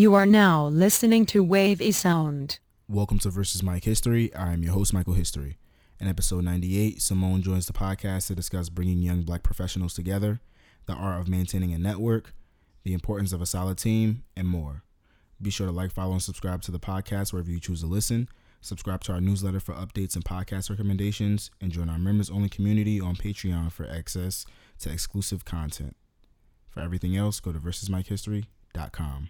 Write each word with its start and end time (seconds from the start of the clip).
You 0.00 0.14
are 0.14 0.24
now 0.24 0.66
listening 0.68 1.26
to 1.26 1.44
Wave 1.44 1.82
a 1.82 1.90
Sound. 1.90 2.58
Welcome 2.88 3.18
to 3.18 3.28
Versus 3.28 3.62
Mike 3.62 3.84
History. 3.84 4.34
I 4.34 4.54
am 4.54 4.62
your 4.62 4.72
host, 4.72 4.94
Michael 4.94 5.12
History. 5.12 5.58
In 6.00 6.08
episode 6.08 6.42
98, 6.42 7.02
Simone 7.02 7.42
joins 7.42 7.66
the 7.66 7.74
podcast 7.74 8.28
to 8.28 8.34
discuss 8.34 8.70
bringing 8.70 9.02
young 9.02 9.24
black 9.24 9.42
professionals 9.42 9.92
together, 9.92 10.40
the 10.86 10.94
art 10.94 11.20
of 11.20 11.28
maintaining 11.28 11.74
a 11.74 11.78
network, 11.78 12.32
the 12.82 12.94
importance 12.94 13.34
of 13.34 13.42
a 13.42 13.46
solid 13.46 13.76
team, 13.76 14.22
and 14.34 14.48
more. 14.48 14.84
Be 15.42 15.50
sure 15.50 15.66
to 15.66 15.72
like, 15.72 15.92
follow, 15.92 16.12
and 16.12 16.22
subscribe 16.22 16.62
to 16.62 16.72
the 16.72 16.80
podcast 16.80 17.34
wherever 17.34 17.50
you 17.50 17.60
choose 17.60 17.82
to 17.82 17.86
listen. 17.86 18.26
Subscribe 18.62 19.04
to 19.04 19.12
our 19.12 19.20
newsletter 19.20 19.60
for 19.60 19.74
updates 19.74 20.14
and 20.14 20.24
podcast 20.24 20.70
recommendations, 20.70 21.50
and 21.60 21.72
join 21.72 21.90
our 21.90 21.98
members 21.98 22.30
only 22.30 22.48
community 22.48 23.02
on 23.02 23.16
Patreon 23.16 23.70
for 23.70 23.86
access 23.86 24.46
to 24.78 24.90
exclusive 24.90 25.44
content. 25.44 25.94
For 26.70 26.80
everything 26.80 27.18
else, 27.18 27.38
go 27.38 27.52
to 27.52 27.58
versusmikehistory.com. 27.58 29.28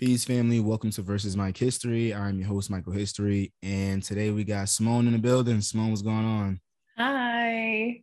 Peace, 0.00 0.24
family. 0.24 0.60
Welcome 0.60 0.90
to 0.92 1.02
Versus 1.02 1.36
Mike 1.36 1.58
History. 1.58 2.14
I'm 2.14 2.38
your 2.38 2.48
host, 2.48 2.70
Michael 2.70 2.94
History, 2.94 3.52
and 3.62 4.02
today 4.02 4.30
we 4.30 4.44
got 4.44 4.70
Simone 4.70 5.06
in 5.06 5.12
the 5.12 5.18
building. 5.18 5.60
Simone, 5.60 5.90
what's 5.90 6.00
going 6.00 6.24
on? 6.24 6.58
Hi. 7.00 8.02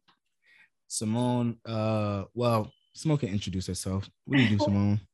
Simone, 0.87 1.57
uh, 1.67 2.23
well, 2.33 2.73
Simone 2.95 3.19
can 3.19 3.29
introduce 3.29 3.67
herself. 3.67 4.09
What 4.25 4.37
do 4.37 4.43
you 4.43 4.57
do, 4.57 4.59
Simone? 4.59 4.99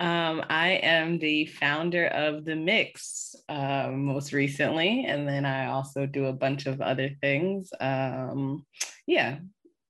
Um, 0.00 0.44
I 0.50 0.80
am 0.82 1.18
the 1.18 1.46
founder 1.46 2.08
of 2.08 2.44
The 2.44 2.54
Mix 2.54 3.34
uh, 3.48 3.88
most 3.90 4.34
recently, 4.34 5.06
and 5.06 5.26
then 5.26 5.46
I 5.46 5.68
also 5.68 6.04
do 6.04 6.26
a 6.26 6.32
bunch 6.34 6.66
of 6.66 6.82
other 6.82 7.08
things. 7.22 7.70
Um, 7.80 8.66
yeah, 9.06 9.38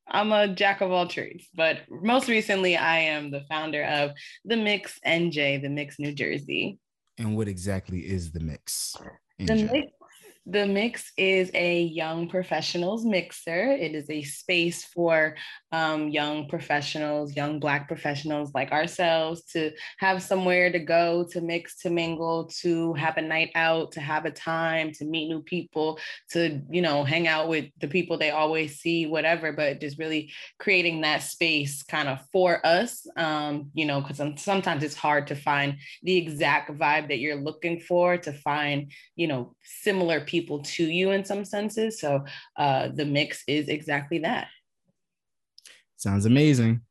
I'm 0.08 0.30
a 0.30 0.47
jack 0.47 0.82
of 0.82 0.92
all 0.92 1.08
trades, 1.08 1.48
but 1.53 1.80
most 1.91 2.28
recently, 2.28 2.77
I 2.77 2.98
am 2.98 3.32
the 3.32 3.42
founder 3.50 3.82
of 3.82 4.12
The 4.44 4.56
Mix 4.56 5.00
NJ, 5.05 5.60
The 5.60 5.69
Mix 5.69 5.98
New 5.98 6.12
Jersey. 6.12 6.78
And 7.19 7.36
what 7.36 7.48
exactly 7.48 8.06
is 8.06 8.30
The 8.30 8.38
Mix? 8.38 8.94
The 9.41 9.69
Mix 9.72 9.91
the 10.48 10.64
Mix 10.64 11.12
is 11.16 11.50
a 11.55 11.83
young 11.83 12.28
professionals 12.28 13.05
mixer. 13.05 13.72
It 13.72 13.97
is 13.97 14.08
a 14.08 14.22
space 14.22 14.84
for 14.84 15.34
um, 15.72 16.08
young 16.08 16.48
professionals, 16.48 17.34
young 17.34 17.58
Black 17.58 17.88
professionals 17.88 18.53
like 18.55 18.70
ourselves 18.70 19.42
to 19.47 19.72
have 19.98 20.22
somewhere 20.22 20.70
to 20.70 20.78
go, 20.78 21.27
to 21.33 21.41
mix, 21.41 21.80
to 21.80 21.91
mingle, 21.91 22.48
to 22.61 22.94
have 22.94 23.16
a 23.16 23.22
night 23.22 23.50
out, 23.56 23.91
to 23.92 24.00
have 24.00 24.25
a 24.25 24.30
time, 24.30 24.92
to 24.92 25.05
meet 25.05 25.28
new 25.28 25.42
people, 25.42 25.98
to, 26.30 26.62
you 26.70 26.81
know, 26.81 27.03
hang 27.03 27.27
out 27.27 27.48
with 27.48 27.66
the 27.81 27.88
people 27.88 28.16
they 28.16 28.31
always 28.31 28.78
see, 28.78 29.06
whatever, 29.06 29.53
but 29.53 29.81
just 29.81 29.98
really 29.98 30.33
creating 30.60 31.00
that 31.00 31.25
space 31.25 31.83
kind 31.83 32.08
of 32.08 32.20
for 32.33 32.64
us, 32.64 33.05
um, 33.16 33.69
you 33.75 33.84
know, 33.84 34.00
because 34.00 34.22
sometimes 34.41 34.84
it's 34.84 34.94
hard 34.94 35.27
to 35.27 35.34
find 35.34 35.77
the 36.05 36.16
exact 36.16 36.70
vibe 36.78 37.08
that 37.08 37.19
you're 37.19 37.34
looking 37.34 37.81
for, 37.81 38.16
to 38.16 38.33
find, 38.33 38.92
you 39.16 39.27
know, 39.27 39.56
similar 39.64 40.20
people 40.20 40.35
people 40.36 40.60
to 40.60 40.84
you 40.84 41.12
in 41.12 41.24
some 41.24 41.44
senses. 41.44 41.98
So 41.98 42.24
uh, 42.56 42.88
the 42.88 43.06
mix 43.06 43.42
is 43.46 43.68
exactly 43.68 44.18
that. 44.18 44.48
Sounds 45.96 46.26
amazing. 46.26 46.82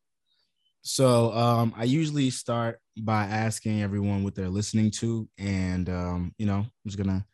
So 0.81 1.31
um, 1.33 1.73
I 1.77 1.83
usually 1.83 2.29
start 2.29 2.79
by 2.97 3.25
asking 3.25 3.81
everyone 3.81 4.23
what 4.23 4.35
they're 4.35 4.49
listening 4.49 4.91
to, 4.91 5.27
and 5.37 5.89
um, 5.89 6.33
you 6.37 6.45
know, 6.45 6.59
I'm 6.59 6.87
just 6.87 6.97
gonna 6.97 7.25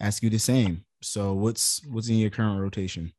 ask 0.00 0.22
you 0.22 0.30
the 0.30 0.38
same. 0.38 0.84
So 1.02 1.32
what's 1.32 1.82
what's 1.86 2.08
in 2.08 2.16
your 2.16 2.30
current 2.30 2.60
rotation? 2.60 3.12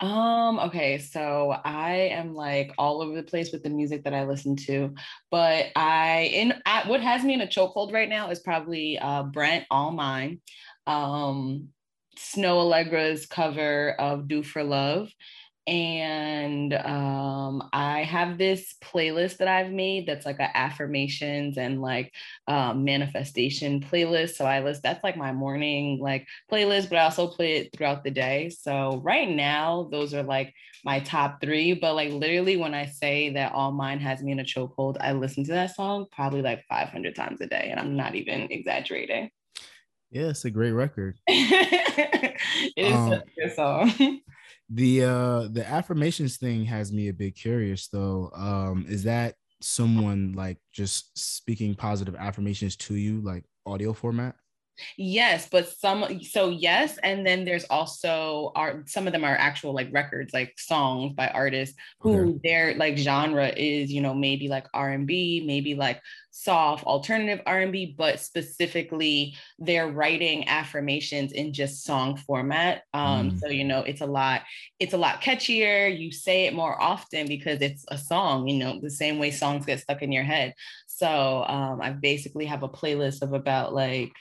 Um, 0.00 0.58
okay, 0.60 0.98
so 0.98 1.56
I 1.64 2.10
am 2.12 2.34
like 2.34 2.72
all 2.78 3.02
over 3.02 3.14
the 3.14 3.22
place 3.22 3.52
with 3.52 3.62
the 3.62 3.68
music 3.68 4.04
that 4.04 4.14
I 4.14 4.24
listen 4.24 4.56
to, 4.68 4.94
but 5.30 5.66
I 5.76 6.30
in 6.32 6.54
I, 6.64 6.88
what 6.88 7.00
has 7.02 7.22
me 7.22 7.34
in 7.34 7.42
a 7.42 7.46
chokehold 7.46 7.92
right 7.92 8.08
now 8.08 8.30
is 8.30 8.40
probably 8.40 8.98
uh 8.98 9.24
Brent 9.24 9.66
All 9.70 9.90
Mine 9.90 10.40
um, 10.90 11.68
Snoh 12.18 12.64
Aalegra's 12.64 13.26
cover 13.26 13.92
of 13.92 14.28
Do 14.28 14.42
for 14.42 14.64
Love. 14.64 15.10
And 15.66 16.72
um, 16.74 17.68
I 17.72 18.02
have 18.02 18.38
this 18.38 18.74
playlist 18.82 19.36
that 19.36 19.46
I've 19.46 19.70
made 19.70 20.06
that's 20.06 20.26
like 20.26 20.40
a 20.40 20.56
affirmations 20.56 21.58
and 21.58 21.80
like 21.80 22.12
um, 22.48 22.82
manifestation 22.82 23.80
playlist. 23.80 24.30
So 24.30 24.46
I 24.46 24.60
list 24.64 24.82
that's 24.82 25.04
like 25.04 25.16
my 25.16 25.32
morning 25.32 26.00
like 26.00 26.26
playlist, 26.50 26.88
but 26.88 26.98
I 26.98 27.04
also 27.04 27.28
play 27.28 27.58
it 27.58 27.76
throughout 27.76 28.02
the 28.02 28.10
day. 28.10 28.48
So 28.48 29.00
right 29.04 29.28
now, 29.28 29.88
those 29.92 30.12
are 30.12 30.24
like 30.24 30.52
my 30.84 30.98
top 31.00 31.40
three. 31.40 31.74
But 31.74 31.94
like 31.94 32.10
literally, 32.10 32.56
when 32.56 32.74
I 32.74 32.86
say 32.86 33.30
that 33.34 33.52
all 33.52 33.70
mine 33.70 34.00
has 34.00 34.22
me 34.22 34.32
in 34.32 34.40
a 34.40 34.44
chokehold, 34.44 34.96
I 34.98 35.12
listen 35.12 35.44
to 35.44 35.52
that 35.52 35.76
song 35.76 36.06
probably 36.10 36.42
like 36.42 36.64
500 36.68 37.14
times 37.14 37.40
a 37.42 37.46
day, 37.46 37.68
and 37.70 37.78
I'm 37.78 37.96
not 37.96 38.16
even 38.16 38.50
exaggerating. 38.50 39.30
Yeah, 40.10 40.28
it's 40.28 40.44
a 40.44 40.50
great 40.50 40.72
record. 40.72 41.18
it 41.28 42.36
is 42.76 42.94
um, 42.94 43.12
a 43.12 43.22
good 43.38 43.54
song. 43.54 44.20
the 44.70 45.04
uh 45.04 45.48
the 45.50 45.64
affirmations 45.66 46.36
thing 46.36 46.64
has 46.64 46.92
me 46.92 47.08
a 47.08 47.12
bit 47.12 47.36
curious 47.36 47.88
though. 47.88 48.30
Um, 48.34 48.86
is 48.88 49.04
that 49.04 49.34
someone 49.60 50.32
like 50.32 50.58
just 50.72 51.16
speaking 51.16 51.74
positive 51.74 52.16
affirmations 52.16 52.76
to 52.76 52.94
you, 52.94 53.20
like 53.20 53.44
audio 53.66 53.92
format? 53.92 54.34
Yes, 54.96 55.48
but 55.50 55.68
some 55.68 56.22
so 56.22 56.50
yes, 56.50 56.98
and 57.02 57.26
then 57.26 57.44
there's 57.44 57.64
also 57.64 58.52
art. 58.54 58.88
Some 58.88 59.06
of 59.06 59.12
them 59.12 59.24
are 59.24 59.36
actual 59.36 59.74
like 59.74 59.88
records, 59.92 60.32
like 60.32 60.58
songs 60.58 61.14
by 61.14 61.28
artists 61.28 61.76
who 62.00 62.30
okay. 62.30 62.40
their 62.44 62.74
like 62.74 62.96
genre 62.96 63.48
is, 63.48 63.92
you 63.92 64.00
know, 64.00 64.14
maybe 64.14 64.48
like 64.48 64.66
R 64.74 64.90
and 64.90 65.06
B, 65.06 65.42
maybe 65.46 65.74
like 65.74 66.00
soft 66.30 66.84
alternative 66.84 67.42
R&B, 67.46 67.94
but 67.98 68.20
specifically 68.20 69.36
they're 69.58 69.90
writing 69.90 70.48
affirmations 70.48 71.32
in 71.32 71.52
just 71.52 71.84
song 71.84 72.16
format. 72.16 72.82
Um, 72.94 73.32
mm. 73.32 73.40
So 73.40 73.48
you 73.48 73.64
know, 73.64 73.80
it's 73.80 74.00
a 74.00 74.06
lot, 74.06 74.42
it's 74.78 74.94
a 74.94 74.98
lot 74.98 75.20
catchier. 75.20 75.96
You 75.96 76.12
say 76.12 76.46
it 76.46 76.54
more 76.54 76.80
often 76.80 77.26
because 77.26 77.60
it's 77.60 77.84
a 77.88 77.98
song. 77.98 78.48
You 78.48 78.58
know, 78.58 78.80
the 78.80 78.90
same 78.90 79.18
way 79.18 79.30
songs 79.30 79.66
get 79.66 79.80
stuck 79.80 80.02
in 80.02 80.12
your 80.12 80.24
head. 80.24 80.54
So 80.86 81.44
um, 81.44 81.80
I 81.80 81.90
basically 81.90 82.46
have 82.46 82.62
a 82.62 82.68
playlist 82.68 83.22
of 83.22 83.32
about 83.32 83.74
like 83.74 84.12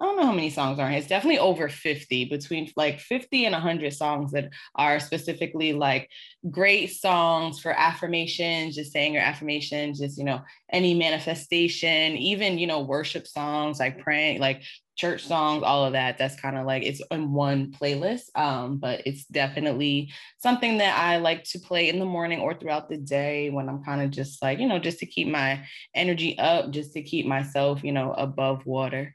I 0.00 0.06
don't 0.06 0.16
know 0.16 0.24
how 0.24 0.32
many 0.32 0.48
songs 0.48 0.78
are. 0.78 0.86
In 0.86 0.92
here. 0.92 0.98
It's 0.98 1.08
definitely 1.08 1.40
over 1.40 1.68
50, 1.68 2.24
between 2.24 2.72
like 2.74 3.00
50 3.00 3.44
and 3.44 3.52
100 3.52 3.92
songs 3.92 4.32
that 4.32 4.48
are 4.74 4.98
specifically 4.98 5.74
like 5.74 6.08
great 6.50 6.86
songs 6.86 7.60
for 7.60 7.70
affirmations, 7.72 8.76
just 8.76 8.92
saying 8.92 9.12
your 9.12 9.22
affirmations, 9.22 9.98
just, 9.98 10.16
you 10.16 10.24
know, 10.24 10.40
any 10.72 10.94
manifestation, 10.94 12.16
even, 12.16 12.58
you 12.58 12.66
know, 12.66 12.80
worship 12.80 13.26
songs, 13.26 13.78
like 13.78 13.98
praying, 13.98 14.40
like 14.40 14.62
church 14.96 15.22
songs, 15.22 15.62
all 15.62 15.84
of 15.84 15.92
that. 15.92 16.16
That's 16.16 16.40
kind 16.40 16.56
of 16.56 16.64
like 16.64 16.82
it's 16.82 17.02
in 17.10 17.32
one 17.32 17.70
playlist. 17.70 18.34
Um, 18.34 18.78
but 18.78 19.02
it's 19.04 19.26
definitely 19.26 20.12
something 20.38 20.78
that 20.78 20.98
I 20.98 21.18
like 21.18 21.44
to 21.44 21.58
play 21.58 21.90
in 21.90 21.98
the 21.98 22.06
morning 22.06 22.40
or 22.40 22.54
throughout 22.54 22.88
the 22.88 22.96
day 22.96 23.50
when 23.50 23.68
I'm 23.68 23.84
kind 23.84 24.00
of 24.00 24.10
just 24.10 24.40
like, 24.40 24.60
you 24.60 24.66
know, 24.66 24.78
just 24.78 25.00
to 25.00 25.06
keep 25.06 25.28
my 25.28 25.66
energy 25.94 26.38
up, 26.38 26.70
just 26.70 26.94
to 26.94 27.02
keep 27.02 27.26
myself, 27.26 27.84
you 27.84 27.92
know, 27.92 28.14
above 28.14 28.64
water. 28.64 29.14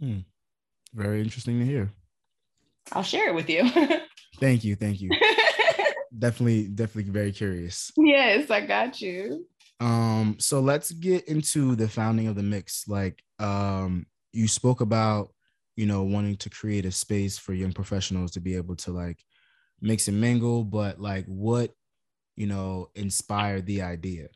Hmm. 0.00 0.18
Very 0.94 1.20
interesting 1.20 1.58
to 1.58 1.64
hear. 1.64 1.92
I'll 2.92 3.02
share 3.02 3.28
it 3.28 3.34
with 3.34 3.50
you. 3.50 3.68
thank 4.40 4.64
you. 4.64 4.76
Thank 4.76 5.00
you. 5.00 5.10
definitely, 6.18 6.68
definitely 6.68 7.10
very 7.10 7.32
curious. 7.32 7.90
Yes, 7.96 8.50
I 8.50 8.64
got 8.64 9.00
you. 9.00 9.46
Um, 9.80 10.36
so 10.38 10.60
let's 10.60 10.92
get 10.92 11.28
into 11.28 11.74
the 11.76 11.88
founding 11.88 12.28
of 12.28 12.36
the 12.36 12.42
mix. 12.42 12.88
Like, 12.88 13.22
um, 13.38 14.06
you 14.32 14.48
spoke 14.48 14.80
about, 14.80 15.28
you 15.76 15.86
know, 15.86 16.04
wanting 16.04 16.36
to 16.36 16.50
create 16.50 16.86
a 16.86 16.92
space 16.92 17.36
for 17.36 17.52
young 17.52 17.72
professionals 17.72 18.32
to 18.32 18.40
be 18.40 18.56
able 18.56 18.76
to 18.76 18.92
like 18.92 19.18
mix 19.80 20.08
and 20.08 20.20
mingle, 20.20 20.64
but 20.64 21.00
like 21.00 21.26
what, 21.26 21.72
you 22.36 22.46
know, 22.46 22.88
inspired 22.94 23.66
the 23.66 23.82
idea? 23.82 24.28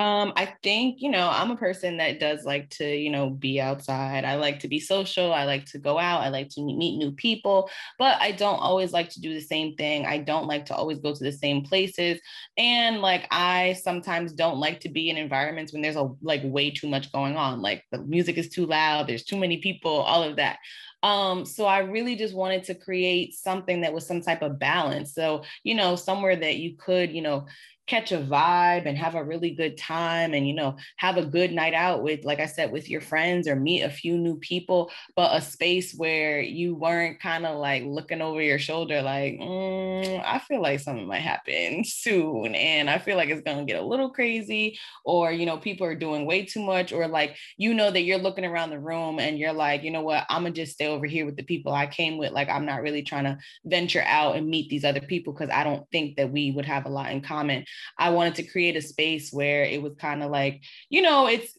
Um, 0.00 0.32
I 0.34 0.54
think, 0.62 1.02
you 1.02 1.10
know, 1.10 1.28
I'm 1.30 1.50
a 1.50 1.56
person 1.56 1.98
that 1.98 2.18
does 2.18 2.46
like 2.46 2.70
to, 2.70 2.96
you 2.96 3.10
know, 3.10 3.28
be 3.28 3.60
outside. 3.60 4.24
I 4.24 4.36
like 4.36 4.58
to 4.60 4.68
be 4.68 4.80
social. 4.80 5.30
I 5.30 5.44
like 5.44 5.66
to 5.66 5.78
go 5.78 5.98
out. 5.98 6.22
I 6.22 6.30
like 6.30 6.48
to 6.52 6.62
meet 6.62 6.96
new 6.96 7.12
people, 7.12 7.68
but 7.98 8.16
I 8.18 8.32
don't 8.32 8.60
always 8.60 8.94
like 8.94 9.10
to 9.10 9.20
do 9.20 9.34
the 9.34 9.42
same 9.42 9.76
thing. 9.76 10.06
I 10.06 10.16
don't 10.16 10.46
like 10.46 10.64
to 10.66 10.74
always 10.74 11.00
go 11.00 11.14
to 11.14 11.22
the 11.22 11.30
same 11.30 11.64
places. 11.64 12.18
And 12.56 13.02
like, 13.02 13.26
I 13.30 13.74
sometimes 13.74 14.32
don't 14.32 14.58
like 14.58 14.80
to 14.80 14.88
be 14.88 15.10
in 15.10 15.18
environments 15.18 15.74
when 15.74 15.82
there's 15.82 15.96
a 15.96 16.08
like 16.22 16.40
way 16.44 16.70
too 16.70 16.88
much 16.88 17.12
going 17.12 17.36
on. 17.36 17.60
Like 17.60 17.84
the 17.92 17.98
music 17.98 18.38
is 18.38 18.48
too 18.48 18.64
loud, 18.64 19.06
there's 19.06 19.24
too 19.24 19.36
many 19.36 19.58
people, 19.58 19.92
all 19.92 20.22
of 20.22 20.36
that. 20.36 20.60
Um, 21.02 21.44
so 21.44 21.66
I 21.66 21.78
really 21.80 22.16
just 22.16 22.34
wanted 22.34 22.64
to 22.64 22.74
create 22.74 23.34
something 23.34 23.82
that 23.82 23.92
was 23.92 24.06
some 24.06 24.20
type 24.22 24.42
of 24.42 24.58
balance. 24.58 25.14
So, 25.14 25.44
you 25.62 25.74
know, 25.74 25.96
somewhere 25.96 26.36
that 26.36 26.56
you 26.56 26.76
could, 26.76 27.10
you 27.12 27.22
know, 27.22 27.46
catch 27.90 28.12
a 28.12 28.18
vibe 28.18 28.86
and 28.86 28.96
have 28.96 29.16
a 29.16 29.24
really 29.24 29.50
good 29.50 29.76
time 29.76 30.32
and 30.32 30.46
you 30.46 30.54
know 30.54 30.76
have 30.96 31.16
a 31.16 31.26
good 31.26 31.50
night 31.50 31.74
out 31.74 32.04
with 32.04 32.24
like 32.24 32.38
i 32.38 32.46
said 32.46 32.70
with 32.70 32.88
your 32.88 33.00
friends 33.00 33.48
or 33.48 33.56
meet 33.56 33.82
a 33.82 33.90
few 33.90 34.16
new 34.16 34.36
people 34.36 34.92
but 35.16 35.36
a 35.36 35.40
space 35.40 35.92
where 35.96 36.40
you 36.40 36.76
weren't 36.76 37.18
kind 37.18 37.44
of 37.44 37.58
like 37.58 37.82
looking 37.84 38.22
over 38.22 38.40
your 38.40 38.60
shoulder 38.60 39.02
like 39.02 39.34
mm, 39.40 40.24
i 40.24 40.38
feel 40.38 40.62
like 40.62 40.78
something 40.78 41.04
might 41.04 41.18
happen 41.18 41.82
soon 41.82 42.54
and 42.54 42.88
i 42.88 42.96
feel 42.96 43.16
like 43.16 43.28
it's 43.28 43.42
going 43.42 43.58
to 43.58 43.64
get 43.64 43.82
a 43.82 43.84
little 43.84 44.10
crazy 44.10 44.78
or 45.04 45.32
you 45.32 45.44
know 45.44 45.58
people 45.58 45.84
are 45.84 45.96
doing 45.96 46.24
way 46.24 46.44
too 46.44 46.62
much 46.62 46.92
or 46.92 47.08
like 47.08 47.36
you 47.56 47.74
know 47.74 47.90
that 47.90 48.02
you're 48.02 48.18
looking 48.18 48.44
around 48.44 48.70
the 48.70 48.78
room 48.78 49.18
and 49.18 49.36
you're 49.36 49.52
like 49.52 49.82
you 49.82 49.90
know 49.90 50.02
what? 50.02 50.24
I'm 50.30 50.42
gonna 50.42 50.54
just 50.54 50.74
stay 50.74 50.86
over 50.86 51.06
here 51.06 51.26
with 51.26 51.36
the 51.36 51.42
people 51.42 51.72
i 51.72 51.88
came 51.88 52.18
with. 52.18 52.30
Like 52.30 52.48
i'm 52.48 52.66
not 52.66 52.82
really 52.82 53.02
trying 53.02 53.24
to 53.24 53.36
venture 53.64 54.04
out 54.06 54.36
and 54.36 54.46
meet 54.46 54.70
these 54.70 54.84
other 54.84 55.00
people 55.00 55.32
because 55.32 55.50
i 55.50 55.64
don't 55.64 55.90
think 55.90 56.16
that 56.16 56.30
we 56.30 56.52
would 56.52 56.66
have 56.66 56.86
a 56.86 56.88
lot 56.88 57.10
in 57.10 57.20
common 57.20 57.64
I 57.98 58.10
wanted 58.10 58.36
to 58.36 58.42
create 58.44 58.76
a 58.76 58.82
space 58.82 59.32
where 59.32 59.64
it 59.64 59.82
was 59.82 59.94
kind 59.96 60.22
of 60.22 60.30
like, 60.30 60.62
you 60.88 61.02
know, 61.02 61.26
it's 61.26 61.52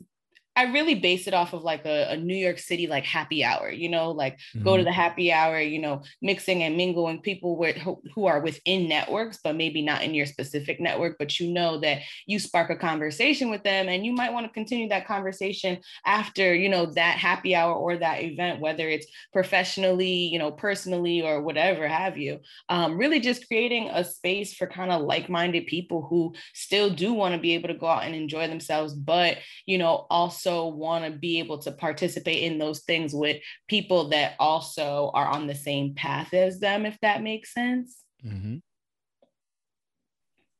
I 0.54 0.64
really 0.66 0.96
base 0.96 1.28
it 1.28 1.34
off 1.34 1.54
of 1.54 1.64
like 1.64 1.86
a, 1.86 2.12
a, 2.12 2.18
New 2.18 2.36
York 2.36 2.60
City 2.60 2.86
like 2.86 3.06
happy 3.06 3.44
hour, 3.44 3.72
you 3.72 3.88
know, 3.88 4.12
like 4.12 4.34
mm-hmm. 4.34 4.64
go 4.64 4.76
to 4.76 4.82
mm-hmm. 4.82 4.90
the 4.90 4.92
happy 4.92 5.32
hour, 5.32 5.60
you 5.62 5.80
know, 5.80 6.04
mixing 6.22 6.64
and 6.64 6.76
mingling 6.76 7.22
people 7.22 7.58
with 7.58 7.78
who, 7.78 8.02
who 8.14 8.26
are 8.26 8.42
within 8.42 8.90
networks, 8.90 9.40
but 9.42 9.56
maybe 9.56 9.82
not 9.82 10.04
in 10.04 10.14
your 10.14 10.26
specific 10.26 10.82
network, 10.82 11.18
but 11.18 11.40
you 11.40 11.54
know 11.54 11.80
that 11.80 12.02
you 12.28 12.38
spark 12.38 12.70
a 12.70 12.76
conversation 12.76 13.50
with 13.50 13.64
them 13.64 13.88
and 13.88 14.06
you 14.06 14.12
might 14.12 14.34
want 14.34 14.46
to 14.46 14.52
continue 14.52 14.90
that 14.90 15.08
conversation 15.08 15.80
after, 16.06 16.54
you 16.54 16.68
know, 16.68 16.86
that 16.86 17.18
happy 17.18 17.56
hour 17.56 17.74
or 17.74 17.96
that 17.98 18.22
event, 18.22 18.60
whether 18.60 18.90
it's 18.90 19.08
professionally, 19.32 20.12
you 20.12 20.38
know, 20.38 20.52
personally 20.52 21.22
or 21.22 21.42
whatever 21.42 21.88
have 21.88 22.18
you. 22.18 22.40
Um, 22.68 22.98
really 22.98 23.22
just 23.22 23.48
creating 23.48 23.90
a 23.90 24.04
space 24.04 24.54
for 24.54 24.68
kind 24.68 24.92
of 24.92 25.02
like-minded 25.04 25.66
people 25.68 26.06
who 26.10 26.34
still 26.54 26.90
do 26.90 27.14
want 27.14 27.36
to 27.36 27.42
be 27.42 27.54
able 27.54 27.70
to 27.70 27.74
go 27.74 27.88
out 27.88 28.04
and 28.04 28.14
enjoy 28.14 28.50
themselves, 28.50 28.94
but, 28.94 29.38
you 29.66 29.78
know, 29.78 30.08
also 30.10 30.41
also 30.46 30.68
want 30.68 31.06
to 31.06 31.12
be 31.12 31.40
able 31.40 31.58
to 31.60 31.72
participate 31.72 32.44
in 32.44 32.58
those 32.58 32.82
things 32.82 33.14
with 33.14 33.42
people 33.68 34.10
that 34.10 34.36
also 34.40 35.12
are 35.14 35.28
on 35.28 35.48
the 35.48 35.56
same 35.56 35.94
path 35.94 36.34
as 36.34 36.60
them, 36.60 36.86
if 36.86 36.98
that 37.02 37.22
makes 37.22 37.54
sense. 37.54 38.04
Mm-hmm. 38.26 38.58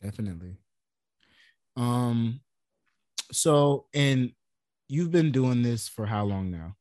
Definitely. 0.02 0.58
Um, 1.76 2.42
so, 3.32 3.86
and 3.94 4.32
you've 4.88 5.12
been 5.12 5.32
doing 5.32 5.62
this 5.62 5.88
for 5.88 6.06
how 6.06 6.26
long 6.26 6.52
now? 6.52 6.76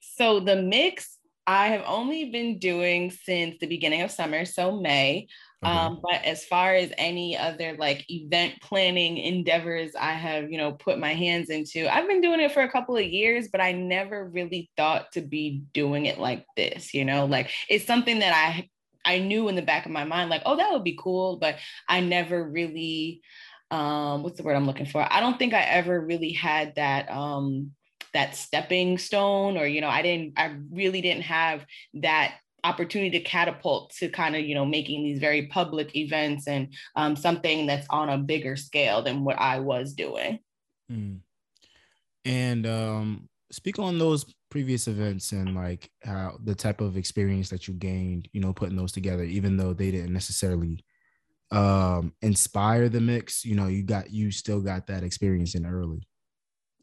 So 0.00 0.40
the 0.40 0.56
mix 0.56 1.18
I 1.46 1.68
have 1.68 1.82
only 1.86 2.30
been 2.30 2.58
doing 2.58 3.10
since 3.10 3.56
the 3.60 3.66
beginning 3.66 4.02
of 4.02 4.10
summer, 4.10 4.44
so 4.44 4.80
May. 4.80 5.26
Okay. 5.62 5.72
Um, 5.72 6.00
but 6.02 6.24
as 6.24 6.44
far 6.44 6.74
as 6.74 6.92
any 6.96 7.36
other 7.36 7.76
like 7.78 8.04
event 8.10 8.54
planning 8.62 9.18
endeavors 9.18 9.92
I 9.98 10.12
have, 10.12 10.50
you 10.50 10.58
know, 10.58 10.72
put 10.72 10.98
my 10.98 11.12
hands 11.12 11.50
into, 11.50 11.92
I've 11.92 12.08
been 12.08 12.20
doing 12.22 12.40
it 12.40 12.52
for 12.52 12.62
a 12.62 12.70
couple 12.70 12.96
of 12.96 13.04
years, 13.04 13.48
but 13.52 13.60
I 13.60 13.72
never 13.72 14.28
really 14.28 14.70
thought 14.76 15.12
to 15.12 15.20
be 15.20 15.62
doing 15.74 16.06
it 16.06 16.18
like 16.18 16.46
this, 16.56 16.94
you 16.94 17.04
know, 17.04 17.26
like 17.26 17.50
it's 17.68 17.86
something 17.86 18.20
that 18.20 18.34
I 18.34 18.68
I 19.04 19.18
knew 19.18 19.48
in 19.48 19.54
the 19.56 19.62
back 19.62 19.86
of 19.86 19.92
my 19.92 20.04
mind, 20.04 20.28
like, 20.30 20.42
oh, 20.46 20.56
that 20.56 20.70
would 20.72 20.84
be 20.84 20.98
cool, 20.98 21.38
but 21.38 21.56
I 21.88 22.00
never 22.00 22.48
really 22.48 23.22
um 23.70 24.22
what's 24.22 24.36
the 24.36 24.42
word 24.42 24.56
I'm 24.56 24.66
looking 24.66 24.86
for? 24.86 25.06
I 25.10 25.20
don't 25.20 25.38
think 25.38 25.54
I 25.54 25.62
ever 25.62 26.00
really 26.00 26.32
had 26.32 26.74
that 26.76 27.10
um 27.10 27.72
that 28.12 28.36
stepping 28.36 28.98
stone 28.98 29.56
or 29.56 29.66
you 29.66 29.80
know 29.80 29.88
i 29.88 30.02
didn't 30.02 30.32
i 30.36 30.54
really 30.70 31.00
didn't 31.00 31.22
have 31.22 31.64
that 31.94 32.34
opportunity 32.64 33.18
to 33.18 33.24
catapult 33.24 33.90
to 33.94 34.08
kind 34.08 34.36
of 34.36 34.42
you 34.42 34.54
know 34.54 34.66
making 34.66 35.02
these 35.02 35.18
very 35.18 35.46
public 35.46 35.94
events 35.96 36.46
and 36.46 36.74
um, 36.96 37.16
something 37.16 37.66
that's 37.66 37.86
on 37.90 38.08
a 38.08 38.18
bigger 38.18 38.56
scale 38.56 39.02
than 39.02 39.24
what 39.24 39.38
i 39.38 39.58
was 39.58 39.94
doing 39.94 40.38
mm. 40.90 41.18
and 42.24 42.66
um, 42.66 43.28
speak 43.50 43.78
on 43.78 43.98
those 43.98 44.26
previous 44.50 44.88
events 44.88 45.32
and 45.32 45.54
like 45.54 45.90
how 46.02 46.36
the 46.44 46.54
type 46.54 46.80
of 46.80 46.96
experience 46.96 47.48
that 47.48 47.68
you 47.68 47.74
gained 47.74 48.28
you 48.32 48.40
know 48.40 48.52
putting 48.52 48.76
those 48.76 48.92
together 48.92 49.22
even 49.22 49.56
though 49.56 49.72
they 49.72 49.90
didn't 49.90 50.12
necessarily 50.12 50.84
um 51.52 52.12
inspire 52.22 52.88
the 52.88 53.00
mix 53.00 53.44
you 53.44 53.54
know 53.54 53.66
you 53.66 53.82
got 53.82 54.10
you 54.10 54.30
still 54.30 54.60
got 54.60 54.86
that 54.86 55.02
experience 55.02 55.54
in 55.54 55.66
early 55.66 56.06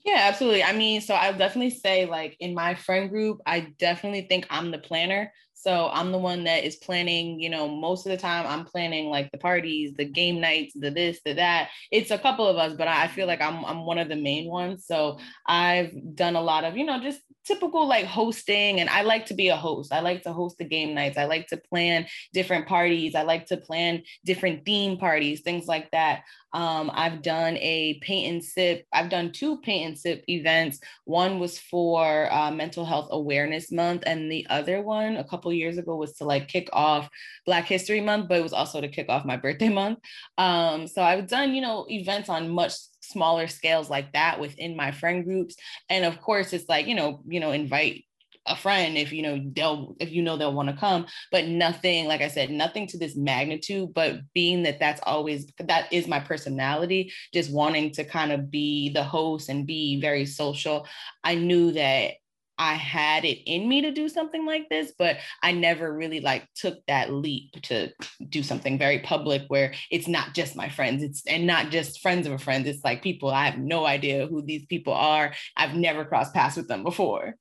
yeah, 0.07 0.19
absolutely. 0.29 0.63
I 0.63 0.73
mean, 0.73 1.01
so 1.01 1.13
I'll 1.13 1.37
definitely 1.37 1.71
say, 1.71 2.05
like, 2.05 2.37
in 2.39 2.53
my 2.53 2.75
friend 2.75 3.09
group, 3.09 3.39
I 3.45 3.73
definitely 3.77 4.21
think 4.29 4.47
I'm 4.49 4.71
the 4.71 4.77
planner. 4.79 5.33
So 5.59 5.89
I'm 5.91 6.11
the 6.11 6.19
one 6.19 6.43
that 6.43 6.63
is 6.63 6.75
planning, 6.75 7.39
you 7.39 7.49
know, 7.49 7.67
most 7.67 8.05
of 8.05 8.11
the 8.11 8.17
time 8.17 8.45
I'm 8.45 8.63
planning 8.63 9.09
like 9.09 9.31
the 9.31 9.39
parties, 9.39 9.95
the 9.95 10.05
game 10.05 10.39
nights, 10.39 10.73
the 10.75 10.91
this, 10.91 11.19
the 11.25 11.33
that. 11.33 11.69
It's 11.91 12.11
a 12.11 12.17
couple 12.19 12.47
of 12.47 12.57
us, 12.57 12.75
but 12.77 12.87
I 12.87 13.07
feel 13.07 13.25
like 13.25 13.41
I'm 13.41 13.65
I'm 13.65 13.85
one 13.85 13.97
of 13.97 14.07
the 14.07 14.15
main 14.15 14.47
ones. 14.47 14.85
So 14.85 15.17
I've 15.47 15.91
done 16.13 16.35
a 16.35 16.41
lot 16.41 16.63
of, 16.63 16.77
you 16.77 16.85
know, 16.85 17.01
just 17.01 17.21
typical 17.43 17.87
like 17.87 18.05
hosting 18.05 18.79
and 18.79 18.89
I 18.89 19.01
like 19.01 19.25
to 19.27 19.33
be 19.33 19.47
a 19.47 19.55
host. 19.55 19.91
I 19.91 20.01
like 20.01 20.23
to 20.23 20.33
host 20.33 20.57
the 20.59 20.65
game 20.65 20.93
nights. 20.93 21.17
I 21.17 21.25
like 21.25 21.47
to 21.47 21.57
plan 21.57 22.05
different 22.33 22.67
parties. 22.67 23.15
I 23.15 23.23
like 23.23 23.47
to 23.47 23.57
plan 23.57 24.03
different 24.25 24.63
theme 24.63 24.97
parties, 24.97 25.41
things 25.41 25.67
like 25.67 25.89
that. 25.91 26.23
Um, 26.53 26.89
I've 26.93 27.21
done 27.21 27.57
a 27.57 27.99
paint 28.01 28.33
and 28.33 28.43
sip. 28.43 28.85
I've 28.93 29.09
done 29.09 29.31
two 29.31 29.59
paint 29.59 29.87
and 29.87 29.99
sip 29.99 30.23
events. 30.27 30.79
One 31.05 31.39
was 31.39 31.59
for 31.59 32.31
uh, 32.33 32.51
Mental 32.51 32.85
Health 32.85 33.09
Awareness 33.11 33.71
Month, 33.71 34.03
and 34.05 34.31
the 34.31 34.47
other 34.49 34.81
one 34.81 35.17
a 35.17 35.23
couple 35.23 35.46
years 35.53 35.77
ago 35.77 35.95
was 35.95 36.13
to 36.17 36.25
like 36.25 36.47
kick 36.47 36.69
off 36.73 37.09
Black 37.45 37.65
History 37.65 38.01
Month, 38.01 38.27
but 38.29 38.37
it 38.37 38.43
was 38.43 38.53
also 38.53 38.81
to 38.81 38.87
kick 38.87 39.09
off 39.09 39.25
my 39.25 39.37
birthday 39.37 39.69
month. 39.69 39.99
Um, 40.37 40.87
so 40.87 41.01
I've 41.01 41.27
done, 41.27 41.53
you 41.53 41.61
know, 41.61 41.85
events 41.89 42.29
on 42.29 42.49
much 42.49 42.73
smaller 43.01 43.47
scales 43.47 43.89
like 43.89 44.13
that 44.13 44.39
within 44.39 44.75
my 44.75 44.91
friend 44.91 45.23
groups 45.23 45.55
and 45.89 46.03
of 46.03 46.19
course 46.19 46.51
it's 46.51 46.67
like 46.67 46.87
you 46.87 46.95
know 46.95 47.21
you 47.25 47.39
know 47.39 47.51
invite 47.51 48.03
a 48.47 48.55
friend 48.55 48.97
if 48.97 49.11
you 49.11 49.21
know 49.21 49.39
they'll 49.53 49.95
if 49.99 50.11
you 50.11 50.21
know 50.21 50.37
they'll 50.37 50.53
want 50.53 50.69
to 50.69 50.75
come 50.75 51.05
but 51.31 51.45
nothing 51.45 52.07
like 52.07 52.21
i 52.21 52.27
said 52.27 52.49
nothing 52.49 52.87
to 52.87 52.97
this 52.97 53.15
magnitude 53.15 53.93
but 53.93 54.19
being 54.33 54.63
that 54.63 54.79
that's 54.79 55.01
always 55.03 55.51
that 55.59 55.91
is 55.91 56.07
my 56.07 56.19
personality 56.19 57.11
just 57.33 57.51
wanting 57.51 57.91
to 57.91 58.03
kind 58.03 58.31
of 58.31 58.49
be 58.49 58.89
the 58.89 59.03
host 59.03 59.49
and 59.49 59.67
be 59.67 59.99
very 60.01 60.25
social 60.25 60.87
i 61.23 61.35
knew 61.35 61.71
that 61.71 62.13
I 62.57 62.73
had 62.73 63.25
it 63.25 63.39
in 63.45 63.67
me 63.67 63.81
to 63.81 63.91
do 63.91 64.09
something 64.09 64.45
like 64.45 64.69
this, 64.69 64.93
but 64.97 65.17
I 65.43 65.51
never 65.51 65.93
really 65.93 66.19
like 66.19 66.47
took 66.55 66.85
that 66.87 67.11
leap 67.11 67.53
to 67.63 67.91
do 68.27 68.43
something 68.43 68.77
very 68.77 68.99
public 68.99 69.43
where 69.47 69.73
it's 69.91 70.07
not 70.07 70.33
just 70.33 70.55
my 70.55 70.69
friends, 70.69 71.03
it's 71.03 71.25
and 71.27 71.45
not 71.45 71.69
just 71.69 72.01
friends 72.01 72.25
of 72.25 72.33
a 72.33 72.37
friend. 72.37 72.65
It's 72.65 72.83
like 72.83 73.03
people 73.03 73.29
I 73.29 73.45
have 73.45 73.59
no 73.59 73.85
idea 73.85 74.27
who 74.27 74.41
these 74.41 74.65
people 74.65 74.93
are. 74.93 75.33
I've 75.55 75.75
never 75.75 76.05
crossed 76.05 76.33
paths 76.33 76.57
with 76.57 76.67
them 76.67 76.83
before. 76.83 77.35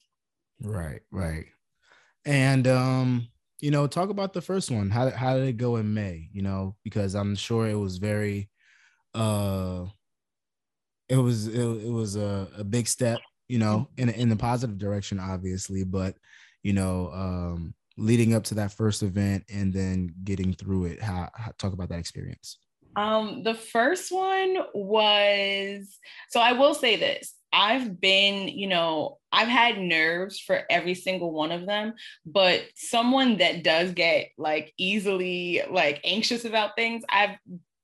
Right, 0.61 1.01
right. 1.11 1.47
And 2.25 2.67
um, 2.67 3.29
you 3.61 3.71
know, 3.71 3.87
talk 3.87 4.11
about 4.11 4.33
the 4.33 4.43
first 4.43 4.71
one. 4.71 4.91
How 4.91 5.11
how 5.11 5.35
did 5.37 5.49
it 5.49 5.57
go 5.57 5.77
in 5.77 5.95
May? 5.95 6.29
You 6.33 6.43
know, 6.43 6.77
because 6.85 7.15
I'm 7.15 7.35
sure 7.37 7.69
it 7.69 7.79
was 7.79 7.99
very 7.99 8.51
uh 9.15 9.87
it 11.09 11.17
was 11.17 11.47
it, 11.47 11.61
it 11.61 11.91
was 11.91 12.17
a, 12.17 12.49
a 12.59 12.65
big 12.65 12.89
step 12.89 13.21
you 13.49 13.59
know, 13.59 13.89
in 13.97 14.09
in 14.09 14.29
the 14.29 14.37
positive 14.37 14.79
direction, 14.79 15.19
obviously, 15.19 15.85
but 15.85 16.17
you 16.63 16.73
know, 16.73 17.11
um, 17.13 17.75
leading 17.97 18.35
up 18.35 18.45
to 18.45 18.55
that 18.55 18.73
first 18.73 19.03
event 19.03 19.45
and 19.53 19.73
then 19.73 20.13
getting 20.25 20.53
through 20.53 20.87
it. 20.87 21.03
How, 21.03 21.31
how 21.35 21.53
talk 21.59 21.73
about 21.73 21.89
that 21.91 21.99
experience? 21.99 22.59
Um, 22.97 23.43
the 23.43 23.55
first 23.55 24.11
one 24.11 24.57
was 24.75 25.99
so 26.31 26.41
I 26.41 26.53
will 26.53 26.75
say 26.75 26.97
this. 26.97 27.35
I've 27.53 28.01
been, 28.01 28.49
you 28.49 28.67
know, 28.67 29.19
I've 29.33 29.49
had 29.49 29.79
nerves 29.79 30.41
for 30.41 30.65
every 30.69 30.95
single 30.95 31.33
one 31.33 31.53
of 31.53 31.67
them, 31.67 31.95
but 32.27 32.65
someone 32.75 33.39
that 33.39 33.63
does 33.63 33.93
get 33.93 34.31
like 34.37 34.75
easily 34.77 35.63
like 35.71 36.01
anxious 36.05 36.45
about 36.45 36.77
things, 36.77 37.05
I've 37.09 37.37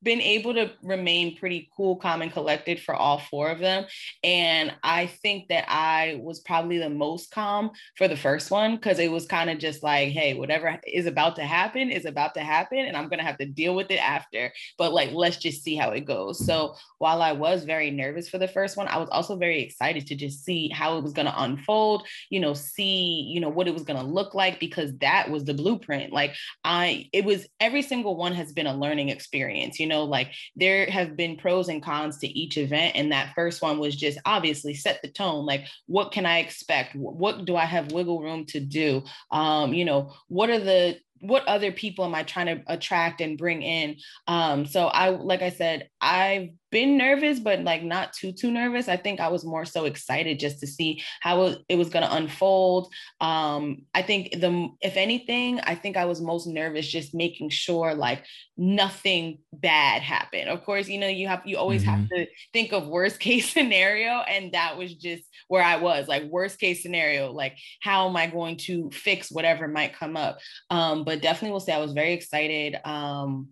been 0.02 0.20
able 0.20 0.52
to 0.54 0.72
remain 0.82 1.36
pretty 1.36 1.70
cool, 1.76 1.96
calm, 1.96 2.22
and 2.22 2.32
collected 2.32 2.80
for 2.80 2.94
all 2.94 3.18
four 3.18 3.50
of 3.50 3.60
them. 3.60 3.84
And 4.24 4.74
I 4.82 5.06
think 5.06 5.48
that 5.48 5.64
I 5.68 6.20
was 6.22 6.40
probably 6.40 6.78
the 6.78 6.90
most 6.90 7.30
calm 7.30 7.70
for 7.96 8.08
the 8.08 8.16
first 8.16 8.50
one 8.50 8.76
because 8.76 8.98
it 8.98 9.10
was 9.10 9.26
kind 9.26 9.48
of 9.48 9.58
just 9.58 9.82
like, 9.82 10.10
hey, 10.10 10.34
whatever 10.34 10.80
is 10.86 11.06
about 11.06 11.36
to 11.36 11.44
happen 11.44 11.90
is 11.90 12.04
about 12.04 12.34
to 12.34 12.40
happen, 12.40 12.78
and 12.78 12.96
I'm 12.96 13.08
gonna 13.08 13.22
have 13.22 13.38
to 13.38 13.46
deal 13.46 13.74
with 13.74 13.90
it 13.90 14.02
after. 14.02 14.52
But 14.76 14.92
like, 14.92 15.12
let's 15.12 15.36
just 15.36 15.62
see 15.62 15.76
how 15.76 15.90
it 15.90 16.00
goes. 16.00 16.44
So 16.44 16.74
while 16.98 17.22
I 17.22 17.32
was 17.32 17.64
very 17.64 17.90
nervous 17.90 18.28
for 18.28 18.38
the 18.38 18.48
first 18.48 18.76
one, 18.76 18.88
I 18.88 18.98
was 18.98 19.08
also 19.10 19.36
very 19.36 19.62
excited 19.62 20.06
to 20.08 20.16
just 20.16 20.44
see 20.44 20.68
how 20.68 20.98
it 20.98 21.04
was 21.04 21.12
gonna 21.12 21.34
unfold, 21.36 22.06
you 22.28 22.40
know, 22.40 22.54
see, 22.54 23.28
you 23.32 23.40
know, 23.40 23.48
what 23.48 23.68
it 23.68 23.74
was 23.74 23.84
gonna 23.84 24.02
look 24.02 24.34
like 24.34 24.58
because 24.58 24.96
that 24.98 25.30
was 25.30 25.44
the 25.44 25.54
blueprint. 25.54 26.12
Like 26.12 26.34
I, 26.64 27.08
it 27.12 27.24
was 27.24 27.46
every 27.60 27.82
single 27.82 28.16
one 28.16 28.32
has 28.34 28.52
been 28.52 28.66
a 28.66 28.74
learning 28.74 29.08
experience, 29.08 29.78
you 29.78 29.86
know 29.86 29.91
know, 29.92 30.04
like 30.04 30.32
there 30.56 30.86
have 30.86 31.16
been 31.16 31.36
pros 31.36 31.68
and 31.68 31.82
cons 31.82 32.18
to 32.18 32.26
each 32.26 32.56
event. 32.56 32.96
And 32.96 33.12
that 33.12 33.34
first 33.34 33.62
one 33.62 33.78
was 33.78 33.94
just 33.96 34.18
obviously 34.24 34.74
set 34.74 35.00
the 35.02 35.08
tone. 35.08 35.46
Like, 35.46 35.66
what 35.86 36.12
can 36.12 36.26
I 36.26 36.38
expect? 36.38 36.94
What 36.94 37.44
do 37.44 37.56
I 37.56 37.64
have 37.64 37.92
wiggle 37.92 38.22
room 38.22 38.46
to 38.46 38.60
do? 38.60 39.02
Um, 39.30 39.72
you 39.72 39.84
know, 39.84 40.12
what 40.28 40.50
are 40.50 40.58
the 40.58 40.98
what 41.20 41.46
other 41.46 41.70
people 41.70 42.04
am 42.04 42.16
I 42.16 42.24
trying 42.24 42.46
to 42.46 42.64
attract 42.66 43.20
and 43.20 43.38
bring 43.38 43.62
in? 43.62 43.96
Um, 44.26 44.66
so 44.66 44.88
I, 44.88 45.10
like 45.10 45.40
I 45.40 45.50
said, 45.50 45.88
I've 46.00 46.48
been 46.72 46.96
nervous, 46.96 47.38
but 47.38 47.60
like 47.60 47.84
not 47.84 48.12
too 48.14 48.32
too 48.32 48.50
nervous. 48.50 48.88
I 48.88 48.96
think 48.96 49.20
I 49.20 49.28
was 49.28 49.44
more 49.44 49.64
so 49.64 49.84
excited 49.84 50.40
just 50.40 50.58
to 50.60 50.66
see 50.66 51.02
how 51.20 51.54
it 51.68 51.76
was 51.76 51.90
going 51.90 52.04
to 52.04 52.16
unfold. 52.16 52.92
Um, 53.20 53.82
I 53.94 54.02
think 54.02 54.32
the 54.32 54.70
if 54.80 54.96
anything, 54.96 55.60
I 55.60 55.76
think 55.76 55.96
I 55.96 56.06
was 56.06 56.20
most 56.20 56.48
nervous 56.48 56.88
just 56.88 57.14
making 57.14 57.50
sure 57.50 57.94
like 57.94 58.24
nothing 58.56 59.38
bad 59.52 60.02
happened. 60.02 60.48
Of 60.48 60.64
course, 60.64 60.88
you 60.88 60.98
know 60.98 61.06
you 61.06 61.28
have 61.28 61.42
you 61.44 61.58
always 61.58 61.82
mm-hmm. 61.82 62.00
have 62.00 62.08
to 62.08 62.26
think 62.52 62.72
of 62.72 62.88
worst 62.88 63.20
case 63.26 63.52
scenario, 63.52 64.22
and 64.22 64.50
that 64.52 64.76
was 64.76 64.94
just 64.94 65.24
where 65.48 65.62
I 65.62 65.76
was 65.76 66.08
like 66.08 66.24
worst 66.24 66.58
case 66.58 66.82
scenario. 66.82 67.30
Like 67.30 67.56
how 67.82 68.08
am 68.08 68.16
I 68.16 68.26
going 68.26 68.56
to 68.68 68.90
fix 68.90 69.30
whatever 69.30 69.68
might 69.68 69.94
come 69.94 70.16
up? 70.16 70.38
Um, 70.70 71.04
but 71.04 71.20
definitely 71.20 71.52
will 71.52 71.60
say 71.60 71.74
I 71.74 71.78
was 71.78 71.92
very 71.92 72.14
excited. 72.14 72.76
Um, 72.84 73.50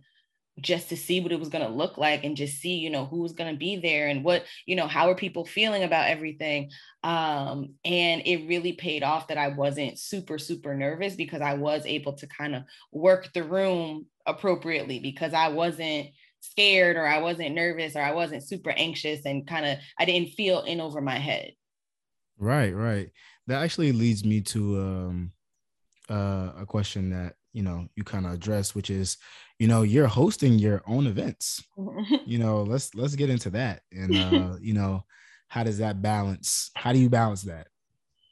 just 0.61 0.89
to 0.89 0.97
see 0.97 1.21
what 1.21 1.33
it 1.33 1.39
was 1.39 1.49
going 1.49 1.65
to 1.65 1.73
look 1.73 1.99
like 1.99 2.25
and 2.25 2.37
just 2.37 2.61
see 2.61 2.75
you 2.75 2.91
know 2.91 3.05
who's 3.07 3.33
going 3.33 3.53
to 3.53 3.59
be 3.59 3.77
there 3.77 4.09
and 4.09 4.25
what 4.25 4.45
you 4.67 4.77
know 4.77 4.87
how 4.87 5.09
are 5.09 5.15
people 5.15 5.45
feeling 5.45 5.83
about 5.83 6.09
everything. 6.09 6.71
Um 7.03 7.75
and 7.85 8.23
it 8.25 8.49
really 8.49 8.75
paid 8.75 9.03
off 9.03 9.29
that 9.29 9.39
i 9.39 9.49
wasn't 9.49 9.99
super 9.99 10.39
super 10.39 10.75
nervous 10.75 11.15
because 11.15 11.41
i 11.41 11.55
was 11.55 11.87
able 11.87 12.13
to 12.15 12.27
kind 12.27 12.55
of 12.55 12.65
work 12.93 13.33
the 13.33 13.43
room 13.43 14.07
appropriately 14.27 14.99
because 14.99 15.33
i 15.33 15.49
wasn't 15.49 16.09
scared 16.41 16.97
or 16.97 17.07
i 17.07 17.19
wasn't 17.19 17.55
nervous 17.55 17.97
or 17.97 18.03
i 18.03 18.13
wasn't 18.13 18.47
super 18.47 18.71
anxious 18.71 19.25
and 19.25 19.47
kind 19.47 19.65
of 19.65 19.79
i 19.99 20.05
didn't 20.05 20.35
feel 20.35 20.63
in 20.63 20.81
over 20.81 21.01
my 21.01 21.19
head. 21.19 21.53
Right 22.39 22.75
right. 22.75 23.11
That 23.47 23.63
actually 23.63 23.93
leads 23.93 24.25
me 24.25 24.41
to 24.43 24.81
um 24.81 25.33
uh, 26.11 26.53
a 26.59 26.67
question 26.67 27.11
that 27.11 27.37
you 27.53 27.63
know 27.63 27.87
you 27.97 28.05
kind 28.05 28.27
of 28.27 28.33
address 28.33 28.75
which 28.75 28.91
is 28.91 29.17
you 29.59 29.67
know 29.67 29.83
you're 29.83 30.07
hosting 30.07 30.59
your 30.59 30.83
own 30.87 31.07
events. 31.07 31.63
You 32.27 32.39
know 32.39 32.63
let's 32.63 32.95
let's 32.95 33.17
get 33.17 33.31
into 33.31 33.51
that. 33.51 33.83
And 33.93 34.17
uh 34.17 34.57
you 34.61 34.75
know 34.75 35.05
how 35.49 35.65
does 35.65 35.79
that 35.79 36.01
balance 36.01 36.71
how 36.75 36.93
do 36.93 36.99
you 36.99 37.11
balance 37.11 37.43
that? 37.43 37.69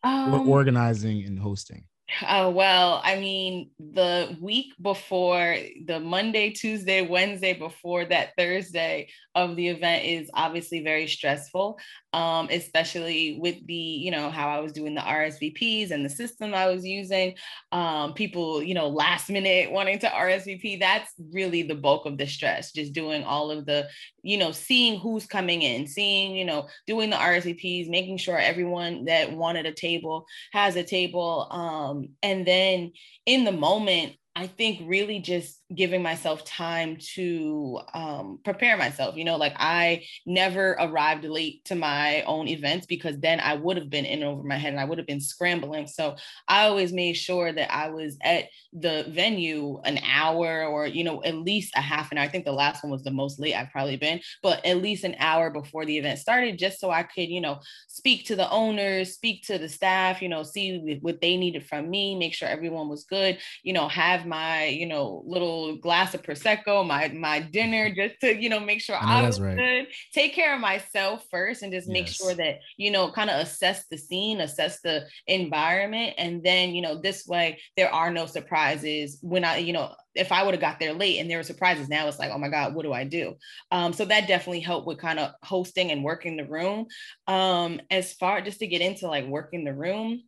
Um, 0.04 0.48
organizing 0.48 1.24
and 1.24 1.38
hosting 1.38 1.84
Oh, 2.26 2.48
well, 2.50 3.02
I 3.04 3.20
mean, 3.20 3.70
the 3.78 4.34
week 4.40 4.72
before, 4.80 5.56
the 5.84 6.00
Monday, 6.00 6.50
Tuesday, 6.50 7.02
Wednesday 7.02 7.52
before 7.52 8.06
that 8.06 8.30
Thursday 8.36 9.08
of 9.34 9.56
the 9.56 9.68
event 9.68 10.06
is 10.06 10.30
obviously 10.32 10.82
very 10.82 11.06
stressful, 11.06 11.78
um, 12.14 12.48
especially 12.50 13.38
with 13.38 13.64
the, 13.66 13.74
you 13.74 14.10
know, 14.10 14.30
how 14.30 14.48
I 14.48 14.60
was 14.60 14.72
doing 14.72 14.94
the 14.94 15.02
RSVPs 15.02 15.90
and 15.90 16.02
the 16.02 16.08
system 16.08 16.54
I 16.54 16.68
was 16.68 16.84
using. 16.84 17.34
Um, 17.72 18.14
people, 18.14 18.62
you 18.62 18.72
know, 18.72 18.88
last 18.88 19.28
minute 19.28 19.70
wanting 19.70 19.98
to 19.98 20.08
RSVP. 20.08 20.80
That's 20.80 21.12
really 21.32 21.62
the 21.62 21.74
bulk 21.74 22.06
of 22.06 22.16
the 22.16 22.26
stress, 22.26 22.72
just 22.72 22.94
doing 22.94 23.22
all 23.22 23.50
of 23.50 23.66
the, 23.66 23.86
you 24.28 24.36
know, 24.36 24.52
seeing 24.52 25.00
who's 25.00 25.26
coming 25.26 25.62
in, 25.62 25.86
seeing, 25.86 26.36
you 26.36 26.44
know, 26.44 26.68
doing 26.86 27.08
the 27.08 27.16
RSVPs, 27.16 27.88
making 27.88 28.18
sure 28.18 28.36
everyone 28.38 29.06
that 29.06 29.32
wanted 29.32 29.64
a 29.64 29.72
table 29.72 30.26
has 30.52 30.76
a 30.76 30.82
table. 30.82 31.48
Um, 31.50 32.10
and 32.22 32.46
then 32.46 32.92
in 33.24 33.44
the 33.44 33.52
moment, 33.52 34.16
I 34.36 34.46
think 34.46 34.82
really 34.84 35.20
just 35.20 35.57
giving 35.74 36.02
myself 36.02 36.44
time 36.44 36.96
to 37.14 37.78
um, 37.92 38.38
prepare 38.42 38.76
myself. 38.76 39.16
You 39.16 39.24
know, 39.24 39.36
like 39.36 39.52
I 39.56 40.04
never 40.24 40.70
arrived 40.80 41.24
late 41.24 41.64
to 41.66 41.74
my 41.74 42.22
own 42.22 42.48
events 42.48 42.86
because 42.86 43.18
then 43.18 43.38
I 43.40 43.54
would 43.54 43.76
have 43.76 43.90
been 43.90 44.06
in 44.06 44.22
over 44.22 44.42
my 44.42 44.56
head 44.56 44.72
and 44.72 44.80
I 44.80 44.84
would 44.84 44.98
have 44.98 45.06
been 45.06 45.20
scrambling. 45.20 45.86
So 45.86 46.16
I 46.48 46.64
always 46.64 46.92
made 46.92 47.14
sure 47.14 47.52
that 47.52 47.72
I 47.72 47.90
was 47.90 48.16
at 48.22 48.44
the 48.72 49.04
venue 49.08 49.80
an 49.84 49.98
hour 49.98 50.64
or, 50.64 50.86
you 50.86 51.04
know, 51.04 51.22
at 51.22 51.34
least 51.34 51.74
a 51.76 51.80
half 51.80 52.10
an 52.12 52.18
hour. 52.18 52.24
I 52.24 52.28
think 52.28 52.46
the 52.46 52.52
last 52.52 52.82
one 52.82 52.90
was 52.90 53.04
the 53.04 53.10
most 53.10 53.38
late 53.38 53.54
I've 53.54 53.70
probably 53.70 53.96
been, 53.96 54.20
but 54.42 54.64
at 54.64 54.78
least 54.78 55.04
an 55.04 55.16
hour 55.18 55.50
before 55.50 55.84
the 55.84 55.98
event 55.98 56.18
started, 56.18 56.58
just 56.58 56.80
so 56.80 56.90
I 56.90 57.02
could, 57.02 57.28
you 57.28 57.42
know, 57.42 57.60
speak 57.88 58.26
to 58.26 58.36
the 58.36 58.50
owners, 58.50 59.14
speak 59.14 59.44
to 59.44 59.58
the 59.58 59.68
staff, 59.68 60.22
you 60.22 60.28
know, 60.30 60.42
see 60.42 60.98
what 61.02 61.20
they 61.20 61.36
needed 61.36 61.66
from 61.66 61.90
me, 61.90 62.14
make 62.18 62.34
sure 62.34 62.48
everyone 62.48 62.88
was 62.88 63.04
good, 63.04 63.38
you 63.62 63.74
know, 63.74 63.88
have 63.88 64.24
my, 64.24 64.66
you 64.66 64.86
know, 64.86 65.22
little 65.26 65.57
glass 65.80 66.14
of 66.14 66.22
prosecco, 66.22 66.86
my 66.86 67.08
my 67.08 67.40
dinner, 67.40 67.92
just 67.94 68.20
to 68.20 68.34
you 68.34 68.48
know 68.48 68.60
make 68.60 68.80
sure 68.80 68.96
I, 68.96 69.20
I 69.20 69.26
was 69.26 69.40
right. 69.40 69.56
good. 69.56 69.86
Take 70.12 70.34
care 70.34 70.54
of 70.54 70.60
myself 70.60 71.24
first, 71.30 71.62
and 71.62 71.72
just 71.72 71.88
make 71.88 72.06
yes. 72.06 72.16
sure 72.16 72.34
that 72.34 72.58
you 72.76 72.90
know 72.90 73.10
kind 73.10 73.30
of 73.30 73.40
assess 73.40 73.86
the 73.90 73.98
scene, 73.98 74.40
assess 74.40 74.80
the 74.80 75.06
environment, 75.26 76.14
and 76.18 76.42
then 76.42 76.70
you 76.70 76.82
know 76.82 77.00
this 77.00 77.26
way 77.26 77.58
there 77.76 77.92
are 77.92 78.10
no 78.10 78.26
surprises 78.26 79.18
when 79.22 79.44
I 79.44 79.58
you 79.58 79.72
know 79.72 79.94
if 80.14 80.32
I 80.32 80.42
would 80.42 80.54
have 80.54 80.60
got 80.60 80.80
there 80.80 80.94
late 80.94 81.18
and 81.18 81.30
there 81.30 81.38
were 81.38 81.44
surprises. 81.44 81.88
Now 81.88 82.08
it's 82.08 82.18
like 82.18 82.30
oh 82.32 82.38
my 82.38 82.48
god, 82.48 82.74
what 82.74 82.82
do 82.82 82.92
I 82.92 83.04
do? 83.04 83.34
Um, 83.70 83.92
so 83.92 84.04
that 84.04 84.28
definitely 84.28 84.60
helped 84.60 84.86
with 84.86 84.98
kind 84.98 85.18
of 85.18 85.32
hosting 85.42 85.90
and 85.90 86.04
working 86.04 86.36
the 86.36 86.46
room. 86.46 86.86
Um, 87.26 87.80
as 87.90 88.12
far 88.14 88.40
just 88.40 88.58
to 88.60 88.66
get 88.66 88.80
into 88.80 89.06
like 89.06 89.26
working 89.26 89.64
the 89.64 89.74
room 89.74 90.22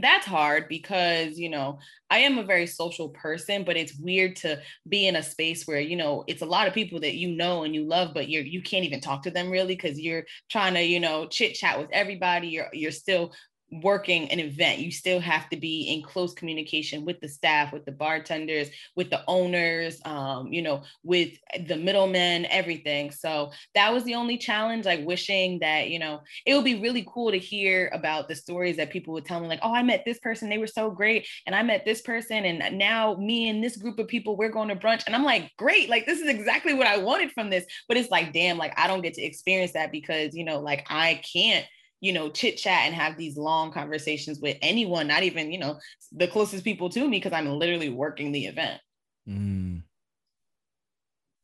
that's 0.00 0.26
hard 0.26 0.66
because 0.68 1.38
you 1.38 1.48
know 1.48 1.78
i 2.10 2.18
am 2.18 2.38
a 2.38 2.42
very 2.42 2.66
social 2.66 3.10
person 3.10 3.62
but 3.64 3.76
it's 3.76 3.96
weird 3.98 4.34
to 4.34 4.60
be 4.88 5.06
in 5.06 5.16
a 5.16 5.22
space 5.22 5.66
where 5.66 5.80
you 5.80 5.96
know 5.96 6.24
it's 6.26 6.42
a 6.42 6.46
lot 6.46 6.66
of 6.66 6.74
people 6.74 6.98
that 6.98 7.14
you 7.14 7.30
know 7.30 7.62
and 7.62 7.74
you 7.74 7.84
love 7.86 8.10
but 8.12 8.28
you're 8.28 8.42
you 8.42 8.60
can't 8.60 8.84
even 8.84 9.00
talk 9.00 9.22
to 9.22 9.30
them 9.30 9.50
really 9.50 9.76
because 9.76 10.00
you're 10.00 10.24
trying 10.50 10.74
to 10.74 10.82
you 10.82 11.00
know 11.00 11.26
chit 11.26 11.54
chat 11.54 11.78
with 11.78 11.88
everybody. 11.92 12.48
You're 12.48 12.68
you're 12.72 12.90
still 12.90 13.32
working 13.82 14.30
an 14.30 14.38
event 14.38 14.78
you 14.78 14.90
still 14.90 15.20
have 15.20 15.48
to 15.48 15.56
be 15.56 15.92
in 15.92 16.02
close 16.02 16.32
communication 16.34 17.04
with 17.04 17.20
the 17.20 17.28
staff 17.28 17.72
with 17.72 17.84
the 17.84 17.92
bartenders 17.92 18.68
with 18.94 19.10
the 19.10 19.22
owners 19.26 20.00
um, 20.04 20.52
you 20.52 20.62
know 20.62 20.82
with 21.02 21.30
the 21.66 21.76
middlemen 21.76 22.46
everything. 22.46 23.10
So 23.10 23.52
that 23.74 23.92
was 23.92 24.04
the 24.04 24.14
only 24.14 24.38
challenge 24.38 24.84
like 24.84 25.04
wishing 25.04 25.58
that 25.60 25.90
you 25.90 25.98
know 25.98 26.20
it 26.46 26.54
would 26.54 26.64
be 26.64 26.80
really 26.80 27.06
cool 27.08 27.30
to 27.30 27.38
hear 27.38 27.90
about 27.92 28.28
the 28.28 28.34
stories 28.34 28.76
that 28.76 28.90
people 28.90 29.12
would 29.14 29.24
tell 29.24 29.40
me 29.40 29.48
like 29.48 29.60
oh 29.62 29.74
i 29.74 29.82
met 29.82 30.04
this 30.04 30.18
person 30.18 30.48
they 30.48 30.58
were 30.58 30.66
so 30.66 30.90
great 30.90 31.26
and 31.46 31.54
i 31.54 31.62
met 31.62 31.84
this 31.84 32.00
person 32.00 32.44
and 32.44 32.78
now 32.78 33.14
me 33.16 33.48
and 33.48 33.62
this 33.62 33.76
group 33.76 33.98
of 33.98 34.08
people 34.08 34.36
we're 34.36 34.50
going 34.50 34.68
to 34.68 34.76
brunch. 34.76 35.02
And 35.06 35.14
i'm 35.14 35.24
like 35.24 35.50
great 35.56 35.88
like 35.88 36.06
this 36.06 36.20
is 36.20 36.28
exactly 36.28 36.74
what 36.74 36.86
i 36.86 36.96
wanted 36.96 37.32
from 37.32 37.50
this. 37.50 37.64
But 37.88 37.96
it's 37.96 38.10
like 38.10 38.32
damn 38.32 38.58
like 38.58 38.78
i 38.78 38.86
don't 38.86 39.02
get 39.02 39.14
to 39.14 39.22
experience 39.22 39.72
that 39.72 39.92
because 39.92 40.34
you 40.34 40.44
know 40.44 40.60
like 40.60 40.86
i 40.88 41.20
can't 41.32 41.66
you 42.04 42.12
know, 42.12 42.28
chit 42.28 42.58
chat 42.58 42.82
and 42.84 42.94
have 42.94 43.16
these 43.16 43.38
long 43.38 43.72
conversations 43.72 44.38
with 44.38 44.58
anyone, 44.60 45.06
not 45.08 45.22
even, 45.22 45.50
you 45.50 45.58
know, 45.58 45.78
the 46.12 46.28
closest 46.28 46.62
people 46.62 46.90
to 46.90 47.00
me, 47.08 47.16
because 47.16 47.32
I'm 47.32 47.48
literally 47.58 47.88
working 47.88 48.30
the 48.30 48.44
event. 48.44 48.78
Mm. 49.26 49.82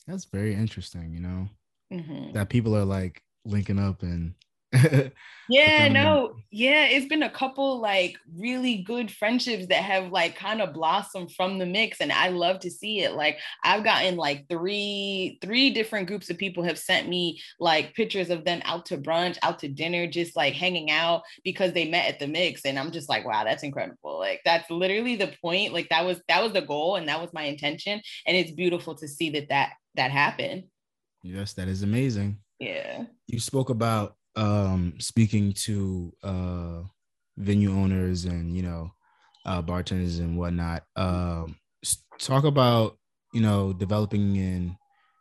That's 0.06 0.26
very 0.26 0.52
interesting, 0.52 1.14
you 1.14 1.20
know, 1.20 1.48
mm-hmm. 1.90 2.32
that 2.32 2.50
people 2.50 2.76
are 2.76 2.84
like 2.84 3.22
linking 3.46 3.78
up 3.78 4.02
and 4.02 4.34
yeah, 5.48 5.88
no, 5.88 6.36
yeah, 6.50 6.86
it's 6.86 7.06
been 7.06 7.24
a 7.24 7.30
couple 7.30 7.80
like 7.80 8.16
really 8.36 8.78
good 8.78 9.10
friendships 9.10 9.66
that 9.66 9.82
have 9.82 10.12
like 10.12 10.36
kind 10.36 10.62
of 10.62 10.72
blossomed 10.72 11.32
from 11.32 11.58
the 11.58 11.66
mix, 11.66 12.00
and 12.00 12.12
I 12.12 12.28
love 12.28 12.60
to 12.60 12.70
see 12.70 13.00
it. 13.00 13.14
Like 13.14 13.38
I've 13.64 13.82
gotten 13.82 14.16
like 14.16 14.46
three 14.48 15.38
three 15.42 15.70
different 15.70 16.06
groups 16.06 16.30
of 16.30 16.38
people 16.38 16.62
have 16.62 16.78
sent 16.78 17.08
me 17.08 17.40
like 17.58 17.94
pictures 17.94 18.30
of 18.30 18.44
them 18.44 18.62
out 18.64 18.86
to 18.86 18.98
brunch, 18.98 19.38
out 19.42 19.58
to 19.60 19.68
dinner, 19.68 20.06
just 20.06 20.36
like 20.36 20.54
hanging 20.54 20.90
out 20.90 21.22
because 21.42 21.72
they 21.72 21.90
met 21.90 22.08
at 22.08 22.20
the 22.20 22.28
mix, 22.28 22.64
and 22.64 22.78
I'm 22.78 22.92
just 22.92 23.08
like, 23.08 23.26
wow, 23.26 23.42
that's 23.42 23.64
incredible. 23.64 24.18
Like 24.20 24.42
that's 24.44 24.70
literally 24.70 25.16
the 25.16 25.34
point. 25.42 25.72
Like 25.72 25.88
that 25.88 26.06
was 26.06 26.20
that 26.28 26.44
was 26.44 26.52
the 26.52 26.62
goal, 26.62 26.94
and 26.94 27.08
that 27.08 27.20
was 27.20 27.32
my 27.32 27.42
intention, 27.42 28.00
and 28.24 28.36
it's 28.36 28.52
beautiful 28.52 28.94
to 28.94 29.08
see 29.08 29.30
that 29.30 29.48
that 29.48 29.72
that 29.96 30.12
happened. 30.12 30.64
Yes, 31.24 31.54
that 31.54 31.66
is 31.66 31.82
amazing. 31.82 32.38
Yeah. 32.60 33.04
You 33.26 33.40
spoke 33.40 33.70
about 33.70 34.16
um, 34.36 34.94
speaking 35.00 35.52
to 35.52 36.12
uh, 36.22 36.82
venue 37.36 37.72
owners 37.72 38.24
and 38.24 38.56
you 38.56 38.62
know 38.62 38.90
uh, 39.46 39.62
bartenders 39.62 40.18
and 40.18 40.38
whatnot. 40.38 40.84
Um, 40.96 41.58
talk 42.18 42.44
about 42.44 42.98
you 43.32 43.40
know 43.40 43.72
developing 43.72 44.36
and 44.38 44.76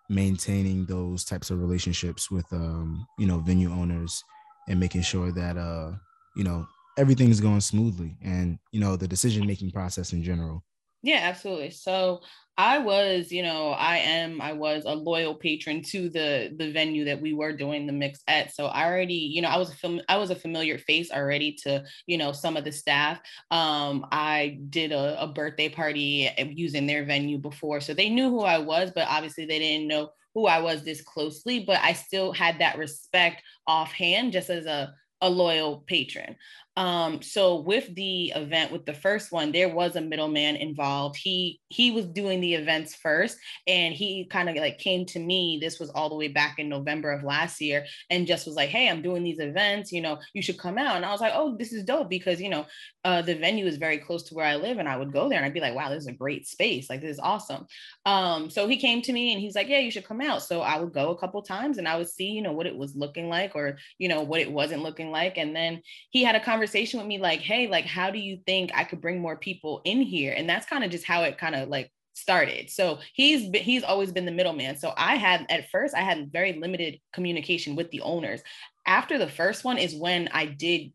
maintaining 0.09 0.85
those 0.85 1.23
types 1.23 1.51
of 1.51 1.59
relationships 1.61 2.31
with 2.31 2.51
um, 2.51 3.05
you 3.17 3.27
know, 3.27 3.39
venue 3.39 3.71
owners 3.71 4.23
and 4.67 4.79
making 4.79 5.01
sure 5.01 5.31
that 5.31 5.57
uh, 5.57 5.91
you 6.35 6.43
know, 6.43 6.65
everything's 6.97 7.39
going 7.39 7.61
smoothly 7.61 8.17
and 8.21 8.59
you 8.71 8.79
know 8.79 8.95
the 8.95 9.07
decision 9.07 9.45
making 9.47 9.71
process 9.71 10.13
in 10.13 10.23
general 10.23 10.63
yeah 11.01 11.19
absolutely. 11.23 11.71
So 11.71 12.21
i 12.59 12.77
was 12.77 13.31
you 13.31 13.41
know 13.41 13.69
i 13.69 13.99
am 13.99 14.41
i 14.41 14.51
was 14.51 14.83
a 14.85 14.93
loyal 14.93 15.33
patron 15.33 15.81
to 15.81 16.09
the 16.09 16.53
the 16.57 16.69
venue 16.73 17.05
that 17.05 17.21
we 17.21 17.31
were 17.31 17.55
doing 17.55 17.87
the 17.87 17.93
mix 17.93 18.19
at. 18.27 18.53
So 18.53 18.65
i 18.65 18.85
already 18.85 19.13
you 19.13 19.41
know 19.41 19.47
i 19.47 19.57
was 19.57 19.71
a 19.71 19.75
film 19.75 20.01
i 20.09 20.17
was 20.17 20.29
a 20.29 20.35
familiar 20.35 20.77
face 20.77 21.09
already 21.09 21.53
to 21.63 21.85
you 22.05 22.17
know 22.17 22.33
some 22.33 22.57
of 22.57 22.65
the 22.65 22.71
staff. 22.73 23.21
Um 23.49 24.05
i 24.11 24.59
did 24.69 24.91
a, 24.91 25.23
a 25.23 25.27
birthday 25.27 25.69
party 25.69 26.29
using 26.37 26.85
their 26.85 27.05
venue 27.05 27.37
before 27.37 27.79
so 27.79 27.93
they 27.93 28.09
knew 28.09 28.29
who 28.29 28.41
i 28.41 28.57
was 28.57 28.91
but 28.93 29.07
obviously 29.07 29.45
they 29.45 29.59
didn't 29.59 29.87
know 29.87 30.09
who 30.33 30.45
i 30.45 30.59
was 30.59 30.83
this 30.83 31.01
closely 31.01 31.63
but 31.65 31.79
i 31.81 31.93
still 31.93 32.33
had 32.33 32.59
that 32.59 32.77
respect 32.77 33.41
offhand 33.67 34.33
just 34.33 34.49
as 34.49 34.65
a 34.65 34.93
a 35.21 35.29
loyal 35.29 35.83
patron. 35.87 36.35
Um, 36.79 37.21
so 37.21 37.59
with 37.59 37.93
the 37.93 38.31
event, 38.37 38.71
with 38.71 38.85
the 38.85 38.93
first 38.93 39.33
one, 39.33 39.51
there 39.51 39.67
was 39.67 39.97
a 39.97 40.01
middleman 40.01 40.55
involved. 40.55 41.17
He 41.17 41.59
he 41.67 41.91
was 41.91 42.05
doing 42.05 42.39
the 42.39 42.53
events 42.53 42.95
first, 42.95 43.37
and 43.67 43.93
he 43.93 44.23
kind 44.27 44.47
of 44.47 44.55
like 44.55 44.77
came 44.77 45.05
to 45.07 45.19
me. 45.19 45.59
This 45.61 45.77
was 45.77 45.89
all 45.89 46.07
the 46.07 46.15
way 46.15 46.29
back 46.29 46.57
in 46.57 46.69
November 46.69 47.11
of 47.11 47.21
last 47.25 47.59
year, 47.59 47.85
and 48.09 48.25
just 48.25 48.45
was 48.47 48.55
like, 48.55 48.69
"Hey, 48.69 48.87
I'm 48.87 49.01
doing 49.01 49.23
these 49.23 49.39
events. 49.39 49.91
You 49.91 49.99
know, 49.99 50.19
you 50.33 50.41
should 50.41 50.57
come 50.57 50.77
out." 50.77 50.95
And 50.95 51.03
I 51.03 51.11
was 51.11 51.19
like, 51.19 51.33
"Oh, 51.35 51.57
this 51.57 51.73
is 51.73 51.83
dope," 51.83 52.09
because 52.09 52.39
you 52.39 52.47
know, 52.49 52.65
uh, 53.03 53.23
the 53.23 53.35
venue 53.35 53.65
is 53.65 53.75
very 53.75 53.97
close 53.97 54.23
to 54.29 54.33
where 54.33 54.45
I 54.45 54.55
live, 54.55 54.77
and 54.77 54.87
I 54.87 54.95
would 54.95 55.11
go 55.11 55.27
there 55.27 55.37
and 55.37 55.45
I'd 55.45 55.53
be 55.53 55.59
like, 55.59 55.75
"Wow, 55.75 55.89
this 55.89 56.03
is 56.03 56.07
a 56.07 56.13
great 56.13 56.47
space. 56.47 56.89
Like, 56.89 57.01
this 57.01 57.11
is 57.11 57.19
awesome." 57.19 57.67
Um, 58.05 58.49
so 58.49 58.69
he 58.69 58.77
came 58.77 59.01
to 59.01 59.11
me 59.11 59.33
and 59.33 59.41
he's 59.41 59.55
like, 59.55 59.67
"Yeah, 59.67 59.79
you 59.79 59.91
should 59.91 60.05
come 60.05 60.21
out." 60.21 60.43
So 60.43 60.61
I 60.61 60.79
would 60.79 60.93
go 60.93 61.09
a 61.09 61.17
couple 61.17 61.41
times, 61.41 61.77
and 61.77 61.89
I 61.89 61.97
would 61.97 62.09
see, 62.09 62.29
you 62.29 62.41
know, 62.41 62.53
what 62.53 62.67
it 62.67 62.77
was 62.77 62.95
looking 62.95 63.27
like, 63.27 63.53
or 63.53 63.77
you 63.97 64.07
know, 64.07 64.21
what 64.21 64.39
it 64.39 64.49
wasn't 64.49 64.83
looking 64.83 65.11
like, 65.11 65.37
and 65.37 65.53
then 65.53 65.81
he 66.11 66.23
had 66.23 66.35
a 66.35 66.39
conversation 66.39 66.68
conversation 66.69 66.99
with 66.99 67.07
me 67.07 67.17
like, 67.17 67.41
hey, 67.41 67.67
like, 67.67 67.85
how 67.85 68.11
do 68.11 68.19
you 68.19 68.39
think 68.45 68.71
I 68.73 68.83
could 68.83 69.01
bring 69.01 69.19
more 69.19 69.35
people 69.35 69.81
in 69.85 70.01
here? 70.01 70.33
And 70.35 70.47
that's 70.47 70.65
kind 70.65 70.83
of 70.83 70.91
just 70.91 71.05
how 71.05 71.23
it 71.23 71.37
kind 71.37 71.55
of 71.55 71.69
like 71.69 71.91
started. 72.13 72.69
So 72.69 72.99
he's 73.13 73.49
been, 73.49 73.63
he's 73.63 73.83
always 73.83 74.11
been 74.11 74.25
the 74.25 74.31
middleman. 74.31 74.77
So 74.77 74.93
I 74.95 75.15
had 75.15 75.45
at 75.49 75.69
first 75.71 75.95
I 75.95 76.01
had 76.01 76.31
very 76.31 76.53
limited 76.53 76.99
communication 77.13 77.75
with 77.75 77.89
the 77.91 78.01
owners. 78.01 78.41
After 78.85 79.17
the 79.17 79.27
first 79.27 79.63
one 79.63 79.77
is 79.77 79.95
when 79.95 80.29
I 80.31 80.45
did 80.45 80.91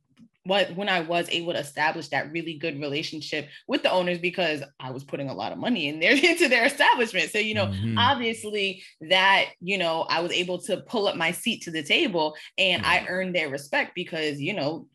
what 0.47 0.77
when 0.77 0.91
I 0.91 1.01
was 1.01 1.27
able 1.31 1.55
to 1.55 1.59
establish 1.59 2.09
that 2.09 2.31
really 2.31 2.59
good 2.59 2.79
relationship 2.79 3.49
with 3.67 3.83
the 3.83 3.91
owners 3.91 4.19
because 4.19 4.63
I 4.79 4.91
was 4.91 5.03
putting 5.03 5.31
a 5.31 5.35
lot 5.35 5.53
of 5.53 5.59
money 5.59 5.89
in 5.89 6.01
there 6.01 6.13
into 6.23 6.49
their 6.49 6.67
establishment. 6.67 7.31
So, 7.31 7.39
you 7.39 7.55
know, 7.55 7.69
mm-hmm. 7.69 7.99
obviously 7.99 8.83
that, 9.09 9.47
you 9.61 9.79
know, 9.79 10.03
I 10.03 10.21
was 10.21 10.33
able 10.33 10.59
to 10.63 10.83
pull 10.83 11.09
up 11.09 11.17
my 11.17 11.33
seat 11.33 11.63
to 11.63 11.71
the 11.71 11.83
table 11.83 12.37
and 12.59 12.83
mm-hmm. 12.83 12.91
I 12.91 13.07
earned 13.09 13.35
their 13.35 13.49
respect 13.49 13.95
because, 13.95 14.39
you 14.39 14.53
know, 14.53 14.87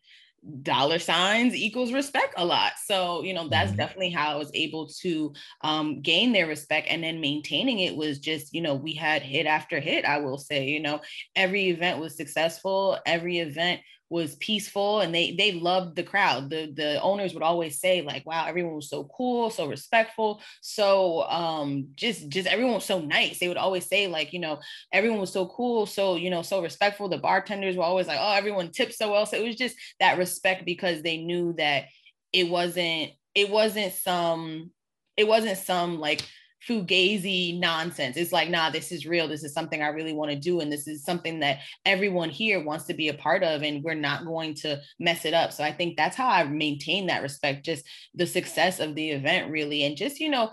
dollar 0.62 0.98
signs 0.98 1.54
equals 1.54 1.92
respect 1.92 2.34
a 2.36 2.44
lot. 2.44 2.72
So, 2.84 3.22
you 3.22 3.34
know, 3.34 3.48
that's 3.48 3.68
mm-hmm. 3.68 3.78
definitely 3.78 4.10
how 4.10 4.32
I 4.32 4.36
was 4.36 4.50
able 4.54 4.88
to 5.02 5.32
um, 5.62 6.00
gain 6.00 6.32
their 6.32 6.46
respect. 6.46 6.88
And 6.90 7.02
then 7.04 7.20
maintaining 7.20 7.80
it 7.80 7.94
was 7.94 8.18
just, 8.18 8.54
you 8.54 8.62
know, 8.62 8.74
we 8.74 8.94
had 8.94 9.22
hit 9.22 9.46
after 9.46 9.80
hit, 9.80 10.04
I 10.04 10.18
will 10.18 10.38
say, 10.38 10.66
you 10.66 10.80
know, 10.80 11.00
every 11.36 11.68
event 11.68 12.00
was 12.00 12.16
successful. 12.16 12.98
Every 13.04 13.38
event 13.38 13.80
was 14.10 14.34
peaceful 14.36 15.00
and 15.00 15.14
they 15.14 15.32
they 15.36 15.52
loved 15.52 15.94
the 15.94 16.02
crowd. 16.02 16.50
The 16.50 16.72
the 16.74 17.00
owners 17.00 17.32
would 17.32 17.44
always 17.44 17.78
say 17.78 18.02
like 18.02 18.26
wow 18.26 18.44
everyone 18.46 18.74
was 18.74 18.90
so 18.90 19.04
cool 19.16 19.50
so 19.50 19.66
respectful 19.66 20.42
so 20.60 21.22
um 21.22 21.88
just 21.94 22.28
just 22.28 22.48
everyone 22.48 22.74
was 22.74 22.84
so 22.84 23.00
nice. 23.00 23.38
They 23.38 23.48
would 23.48 23.56
always 23.56 23.86
say 23.86 24.08
like 24.08 24.32
you 24.32 24.40
know 24.40 24.58
everyone 24.92 25.20
was 25.20 25.32
so 25.32 25.46
cool 25.46 25.86
so 25.86 26.16
you 26.16 26.28
know 26.28 26.42
so 26.42 26.60
respectful. 26.60 27.08
The 27.08 27.18
bartenders 27.18 27.76
were 27.76 27.84
always 27.84 28.08
like 28.08 28.18
oh 28.20 28.32
everyone 28.32 28.72
tipped 28.72 28.94
so 28.94 29.12
well. 29.12 29.26
So 29.26 29.36
it 29.36 29.44
was 29.44 29.56
just 29.56 29.76
that 30.00 30.18
respect 30.18 30.64
because 30.64 31.02
they 31.02 31.18
knew 31.18 31.54
that 31.54 31.84
it 32.32 32.48
wasn't 32.48 33.12
it 33.34 33.48
wasn't 33.48 33.92
some 33.94 34.72
it 35.16 35.28
wasn't 35.28 35.58
some 35.58 36.00
like 36.00 36.22
fugazi 36.68 37.58
nonsense. 37.58 38.16
It's 38.16 38.32
like, 38.32 38.50
nah, 38.50 38.70
this 38.70 38.92
is 38.92 39.06
real. 39.06 39.28
This 39.28 39.44
is 39.44 39.54
something 39.54 39.82
I 39.82 39.88
really 39.88 40.12
want 40.12 40.30
to 40.30 40.38
do. 40.38 40.60
And 40.60 40.70
this 40.70 40.86
is 40.86 41.04
something 41.04 41.40
that 41.40 41.60
everyone 41.86 42.30
here 42.30 42.62
wants 42.62 42.84
to 42.86 42.94
be 42.94 43.08
a 43.08 43.14
part 43.14 43.42
of. 43.42 43.62
And 43.62 43.82
we're 43.82 43.94
not 43.94 44.26
going 44.26 44.54
to 44.56 44.80
mess 44.98 45.24
it 45.24 45.34
up. 45.34 45.52
So 45.52 45.64
I 45.64 45.72
think 45.72 45.96
that's 45.96 46.16
how 46.16 46.28
I 46.28 46.44
maintain 46.44 47.06
that 47.06 47.22
respect, 47.22 47.64
just 47.64 47.84
the 48.14 48.26
success 48.26 48.80
of 48.80 48.94
the 48.94 49.10
event, 49.10 49.50
really. 49.50 49.84
And 49.84 49.96
just, 49.96 50.20
you 50.20 50.28
know, 50.28 50.50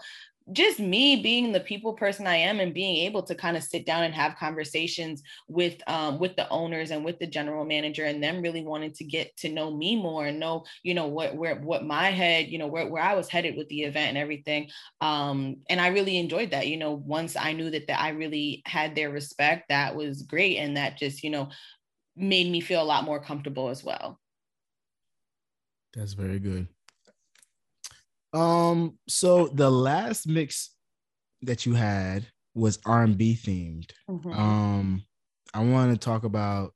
just 0.54 0.80
me 0.80 1.22
being 1.22 1.52
the 1.52 1.60
people 1.60 1.94
person 1.94 2.26
I 2.26 2.38
am 2.38 2.60
and 2.60 2.74
being 2.74 3.06
able 3.06 3.24
to 3.24 3.36
kind 3.36 3.58
of 3.58 3.64
sit 3.64 3.86
down 3.86 4.04
and 4.04 4.14
have 4.14 4.38
conversations 4.38 5.22
with 5.48 5.76
um, 5.88 6.20
with 6.20 6.36
the 6.36 6.48
owners 6.50 6.92
and 6.92 7.04
with 7.04 7.20
the 7.20 7.28
general 7.28 7.66
manager 7.66 8.06
and 8.06 8.24
them 8.24 8.42
really 8.42 8.62
wanting 8.62 8.94
to 8.94 9.04
get 9.04 9.36
to 9.38 9.50
know 9.50 9.76
me 9.76 9.96
more 9.96 10.28
and 10.28 10.40
know 10.40 10.64
you 10.84 10.94
know 10.94 11.08
what 11.08 11.36
where 11.36 11.56
what 11.56 11.86
my 11.86 12.10
head 12.10 12.48
you 12.48 12.58
know 12.58 12.68
where, 12.68 12.88
where 12.88 13.04
I 13.04 13.16
was 13.16 13.30
headed 13.30 13.58
with 13.58 13.68
the 13.68 13.82
event 13.82 14.10
and 14.10 14.18
everything 14.18 14.70
um, 15.02 15.58
and 15.70 15.82
I 15.82 15.88
really 15.88 16.18
enjoyed 16.18 16.52
that 16.52 16.68
you 16.68 16.78
know 16.78 16.94
once 16.94 17.36
I 17.36 17.54
knew 17.54 17.70
that 17.72 17.88
that 17.88 18.00
I 18.00 18.10
really 18.10 18.62
had 18.66 18.96
their 18.96 19.10
respect 19.10 19.70
that 19.70 19.96
was 19.96 20.22
great 20.22 20.58
and 20.58 20.78
that 20.78 20.98
just 20.98 21.24
you 21.24 21.30
know 21.30 21.50
made 22.16 22.50
me 22.50 22.62
feel 22.62 22.82
a 22.82 22.84
lot 22.84 23.04
more 23.04 23.22
comfortable 23.22 23.70
as 23.70 23.84
well. 23.84 24.20
That's 25.94 26.14
very 26.14 26.40
good. 26.40 26.68
Um, 28.34 28.98
so 29.08 29.48
the 29.48 29.70
last 29.70 30.28
mix 30.28 30.72
that 31.44 31.66
you 31.66 31.74
had 31.74 32.26
was 32.54 32.80
R&B 32.86 33.38
themed. 33.42 33.92
Mm-hmm. 34.10 34.32
Um, 34.34 35.04
I 35.54 35.64
want 35.64 35.92
to 35.94 35.98
talk 35.98 36.24
about 36.24 36.74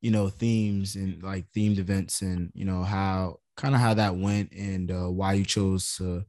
you 0.00 0.10
know 0.10 0.28
themes 0.28 0.94
and 0.94 1.22
like 1.22 1.46
themed 1.56 1.78
events 1.78 2.22
and 2.22 2.52
you 2.54 2.64
know 2.64 2.84
how 2.84 3.40
kind 3.56 3.74
of 3.74 3.80
how 3.80 3.94
that 3.94 4.16
went 4.16 4.52
and 4.52 4.90
uh, 4.90 5.10
why 5.10 5.32
you 5.32 5.44
chose 5.44 5.96
to 5.96 6.24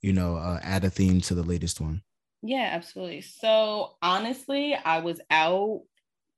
you 0.00 0.12
know 0.12 0.36
uh, 0.36 0.58
add 0.62 0.84
a 0.84 0.90
theme 0.90 1.20
to 1.22 1.34
the 1.34 1.42
latest 1.42 1.80
one. 1.80 2.02
Yeah, 2.42 2.70
absolutely. 2.72 3.20
So 3.20 3.96
honestly, 4.00 4.74
I 4.74 5.00
was 5.00 5.20
out 5.30 5.82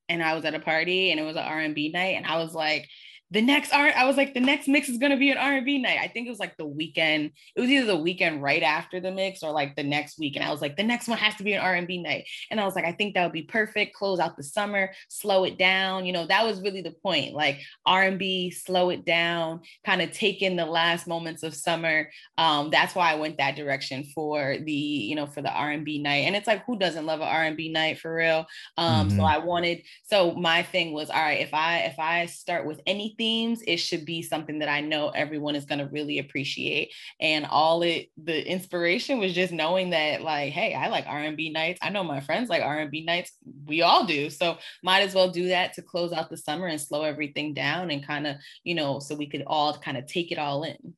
and 0.09 0.23
I 0.23 0.35
was 0.35 0.45
at 0.45 0.55
a 0.55 0.59
party 0.59 1.11
and 1.11 1.21
it 1.21 1.23
was 1.23 1.37
an 1.37 1.45
R&B 1.45 1.91
night 1.91 2.17
and 2.17 2.27
I 2.27 2.39
was 2.39 2.55
like 2.55 2.89
the 3.33 3.41
next 3.41 3.73
R 3.73 3.91
I 3.97 4.05
was 4.05 4.19
like 4.19 4.35
the 4.35 4.41
next 4.41 4.69
mix 4.69 4.91
is 4.91 4.99
gonna 4.99 5.17
be 5.17 5.31
an 5.31 5.39
R&B 5.39 5.79
night. 5.79 5.99
I 5.99 6.07
think 6.07 6.27
it 6.27 6.31
was 6.31 6.39
like 6.39 6.59
the 6.59 6.67
weekend. 6.67 7.31
It 7.57 7.61
was 7.61 7.71
either 7.71 7.87
the 7.87 7.97
weekend 7.97 8.43
right 8.43 8.63
after 8.63 9.01
the 9.01 9.11
mix 9.11 9.43
or 9.43 9.53
like 9.53 9.75
the 9.75 9.83
next 9.83 10.19
week. 10.19 10.37
And 10.37 10.45
I 10.45 10.51
was 10.51 10.61
like, 10.61 10.77
the 10.77 10.83
next 10.83 11.09
one 11.09 11.17
has 11.17 11.35
to 11.37 11.43
be 11.43 11.55
an 11.55 11.63
R&B 11.63 12.03
night. 12.03 12.27
And 12.51 12.61
I 12.61 12.67
was 12.67 12.75
like, 12.75 12.85
I 12.85 12.93
think 12.93 13.15
that 13.15 13.25
would 13.25 13.33
be 13.33 13.45
perfect. 13.45 13.95
Close 13.95 14.21
out 14.21 14.37
the 14.37 14.43
summer, 14.43 14.93
slow 15.09 15.45
it 15.45 15.57
down. 15.57 16.05
You 16.05 16.13
know, 16.13 16.27
that 16.27 16.45
was 16.45 16.61
really 16.61 16.83
the 16.83 16.95
point. 17.03 17.33
Like 17.33 17.59
R&B, 17.87 18.51
slow 18.51 18.91
it 18.91 19.07
down, 19.07 19.61
kind 19.87 20.03
of 20.03 20.13
take 20.13 20.43
in 20.43 20.57
the 20.57 20.67
last 20.67 21.07
moments 21.07 21.43
of 21.43 21.55
summer. 21.55 22.11
Um, 22.37 22.69
that's 22.69 22.95
why 22.95 23.13
I 23.13 23.15
went 23.15 23.39
that 23.39 23.57
direction 23.57 24.05
for 24.15 24.59
the, 24.63 24.73
you 24.73 25.15
know, 25.15 25.27
for 25.27 25.41
the 25.41 25.53
R&B 25.53 26.03
night. 26.03 26.27
And 26.27 26.37
it's 26.37 26.47
like, 26.47 26.67
who 26.67 26.79
doesn't 26.79 27.07
love 27.07 27.21
an 27.21 27.29
R&B 27.29 27.73
night 27.73 27.99
for 27.99 28.15
real? 28.15 28.45
Um, 28.77 29.09
mm-hmm. 29.09 29.17
so 29.17 29.25
I 29.25 29.39
wanted, 29.39 29.85
so 30.05 30.33
my 30.33 30.63
thing 30.63 30.93
was, 30.93 31.09
all 31.09 31.23
right, 31.23 31.41
if 31.41 31.55
I 31.55 31.79
if 31.79 31.99
I 31.99 32.27
start 32.27 32.67
with 32.67 32.81
anything 32.87 33.22
themes, 33.23 33.63
it 33.69 33.77
should 33.77 34.05
be 34.05 34.21
something 34.21 34.59
that 34.59 34.69
I 34.69 34.81
know 34.81 35.11
everyone 35.11 35.55
is 35.55 35.65
going 35.65 35.79
to 35.79 35.87
really 35.87 36.19
appreciate. 36.19 36.93
And 37.21 37.47
all 37.47 37.83
it, 37.83 38.09
the 38.21 38.45
inspiration 38.45 39.21
was 39.21 39.33
just 39.33 39.53
knowing 39.53 39.91
that, 39.91 40.23
like, 40.23 40.53
hey, 40.53 40.75
I 40.75 40.89
like 40.89 41.05
R&B 41.07 41.51
nights. 41.51 41.79
I 41.83 41.91
know 41.91 42.03
my 42.03 42.19
friends 42.19 42.51
like 42.51 42.63
R&B 42.63 43.05
nights. 43.05 43.31
We 43.67 43.83
all 43.83 44.05
do. 44.07 44.29
So 44.29 44.59
might 44.83 45.03
as 45.03 45.15
well 45.15 45.31
do 45.31 45.47
that 45.49 45.75
to 45.75 45.83
close 45.83 46.13
out 46.13 46.31
the 46.31 46.37
summer 46.37 46.67
and 46.67 46.81
slow 46.81 47.05
everything 47.05 47.55
down 47.55 47.93
and 47.93 48.05
kind 48.05 48.27
of, 48.27 48.39
you 48.65 48.75
know, 48.75 48.99
so 48.99 49.15
we 49.15 49.29
could 49.29 49.45
all 49.47 49.79
kind 49.79 49.97
of 49.97 50.07
take 50.07 50.33
it 50.33 50.39
all 50.39 50.65
in. 50.65 50.95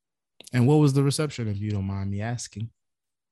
And 0.54 0.66
what 0.66 0.76
was 0.76 0.94
the 0.94 1.02
reception, 1.02 1.46
if 1.46 1.58
you 1.58 1.72
don't 1.72 1.84
mind 1.84 2.10
me 2.10 2.22
asking? 2.22 2.70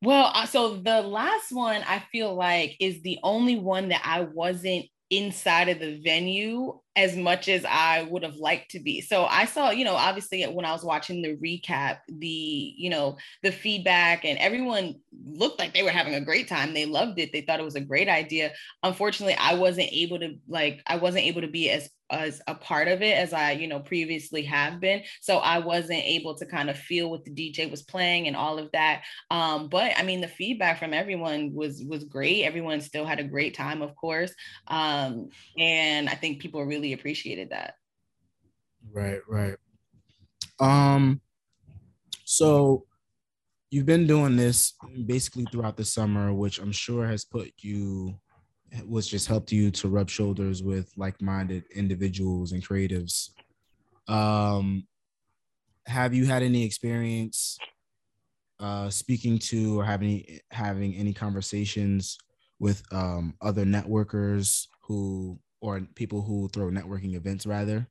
Well, 0.02 0.32
uh, 0.34 0.44
so 0.44 0.76
the 0.76 1.00
last 1.00 1.50
one 1.50 1.82
I 1.88 2.04
feel 2.12 2.34
like 2.34 2.76
is 2.78 3.00
the 3.00 3.20
only 3.22 3.56
one 3.56 3.88
that 3.88 4.02
I 4.04 4.20
wasn't 4.20 4.84
inside 5.08 5.68
of 5.68 5.78
the 5.78 6.00
venue 6.02 6.78
as 6.94 7.16
much 7.16 7.48
as 7.48 7.64
I 7.64 8.02
would 8.02 8.22
have 8.22 8.36
liked 8.36 8.72
to 8.72 8.80
be. 8.80 9.00
So 9.00 9.24
I 9.24 9.46
saw, 9.46 9.70
you 9.70 9.84
know, 9.84 9.94
obviously 9.94 10.42
when 10.44 10.66
I 10.66 10.72
was 10.72 10.84
watching 10.84 11.22
the 11.22 11.36
recap, 11.36 11.98
the, 12.08 12.74
you 12.76 12.90
know, 12.90 13.16
the 13.42 13.50
feedback 13.50 14.24
and 14.24 14.38
everyone 14.38 14.96
looked 15.26 15.58
like 15.58 15.72
they 15.72 15.82
were 15.82 15.90
having 15.90 16.14
a 16.14 16.20
great 16.20 16.48
time. 16.48 16.74
They 16.74 16.84
loved 16.84 17.18
it. 17.18 17.32
They 17.32 17.40
thought 17.40 17.60
it 17.60 17.64
was 17.64 17.76
a 17.76 17.80
great 17.80 18.08
idea. 18.08 18.52
Unfortunately, 18.82 19.36
I 19.38 19.54
wasn't 19.54 19.88
able 19.90 20.18
to 20.18 20.34
like 20.48 20.82
I 20.86 20.96
wasn't 20.96 21.24
able 21.24 21.40
to 21.40 21.48
be 21.48 21.70
as 21.70 21.88
as 22.12 22.42
a 22.46 22.54
part 22.54 22.88
of 22.88 23.02
it 23.02 23.16
as 23.16 23.32
I, 23.32 23.52
you 23.52 23.66
know, 23.66 23.80
previously 23.80 24.42
have 24.42 24.80
been. 24.80 25.02
So 25.20 25.38
I 25.38 25.58
wasn't 25.58 26.04
able 26.04 26.34
to 26.36 26.46
kind 26.46 26.68
of 26.68 26.78
feel 26.78 27.10
what 27.10 27.24
the 27.24 27.30
DJ 27.30 27.70
was 27.70 27.82
playing 27.82 28.26
and 28.26 28.36
all 28.36 28.58
of 28.58 28.70
that. 28.72 29.02
Um, 29.30 29.68
but 29.68 29.92
I 29.96 30.02
mean, 30.02 30.20
the 30.20 30.28
feedback 30.28 30.78
from 30.78 30.92
everyone 30.92 31.54
was 31.54 31.82
was 31.88 32.04
great. 32.04 32.44
Everyone 32.44 32.80
still 32.80 33.06
had 33.06 33.18
a 33.18 33.24
great 33.24 33.54
time, 33.54 33.82
of 33.82 33.96
course. 33.96 34.32
Um, 34.68 35.30
and 35.58 36.08
I 36.08 36.14
think 36.14 36.40
people 36.40 36.62
really 36.64 36.81
appreciated 36.90 37.50
that. 37.50 37.74
Right, 38.92 39.20
right. 39.28 39.56
Um, 40.58 41.20
so 42.24 42.86
you've 43.70 43.86
been 43.86 44.06
doing 44.06 44.36
this 44.36 44.74
basically 45.06 45.46
throughout 45.52 45.76
the 45.76 45.84
summer, 45.84 46.32
which 46.34 46.58
I'm 46.58 46.72
sure 46.72 47.06
has 47.06 47.24
put 47.24 47.52
you 47.58 48.18
was 48.86 49.06
just 49.06 49.28
helped 49.28 49.52
you 49.52 49.70
to 49.70 49.88
rub 49.88 50.08
shoulders 50.08 50.62
with 50.62 50.90
like-minded 50.96 51.64
individuals 51.74 52.52
and 52.52 52.66
creatives. 52.66 53.30
Um, 54.08 54.86
have 55.86 56.14
you 56.14 56.24
had 56.26 56.42
any 56.42 56.64
experience 56.64 57.58
uh, 58.60 58.88
speaking 58.88 59.38
to 59.38 59.78
or 59.80 59.84
having 59.84 60.24
having 60.50 60.94
any 60.94 61.12
conversations 61.12 62.16
with 62.60 62.82
um, 62.92 63.34
other 63.42 63.64
networkers 63.64 64.68
who 64.82 65.38
or 65.62 65.80
people 65.94 66.20
who 66.20 66.48
throw 66.48 66.68
networking 66.68 67.14
events 67.14 67.46
rather? 67.46 67.88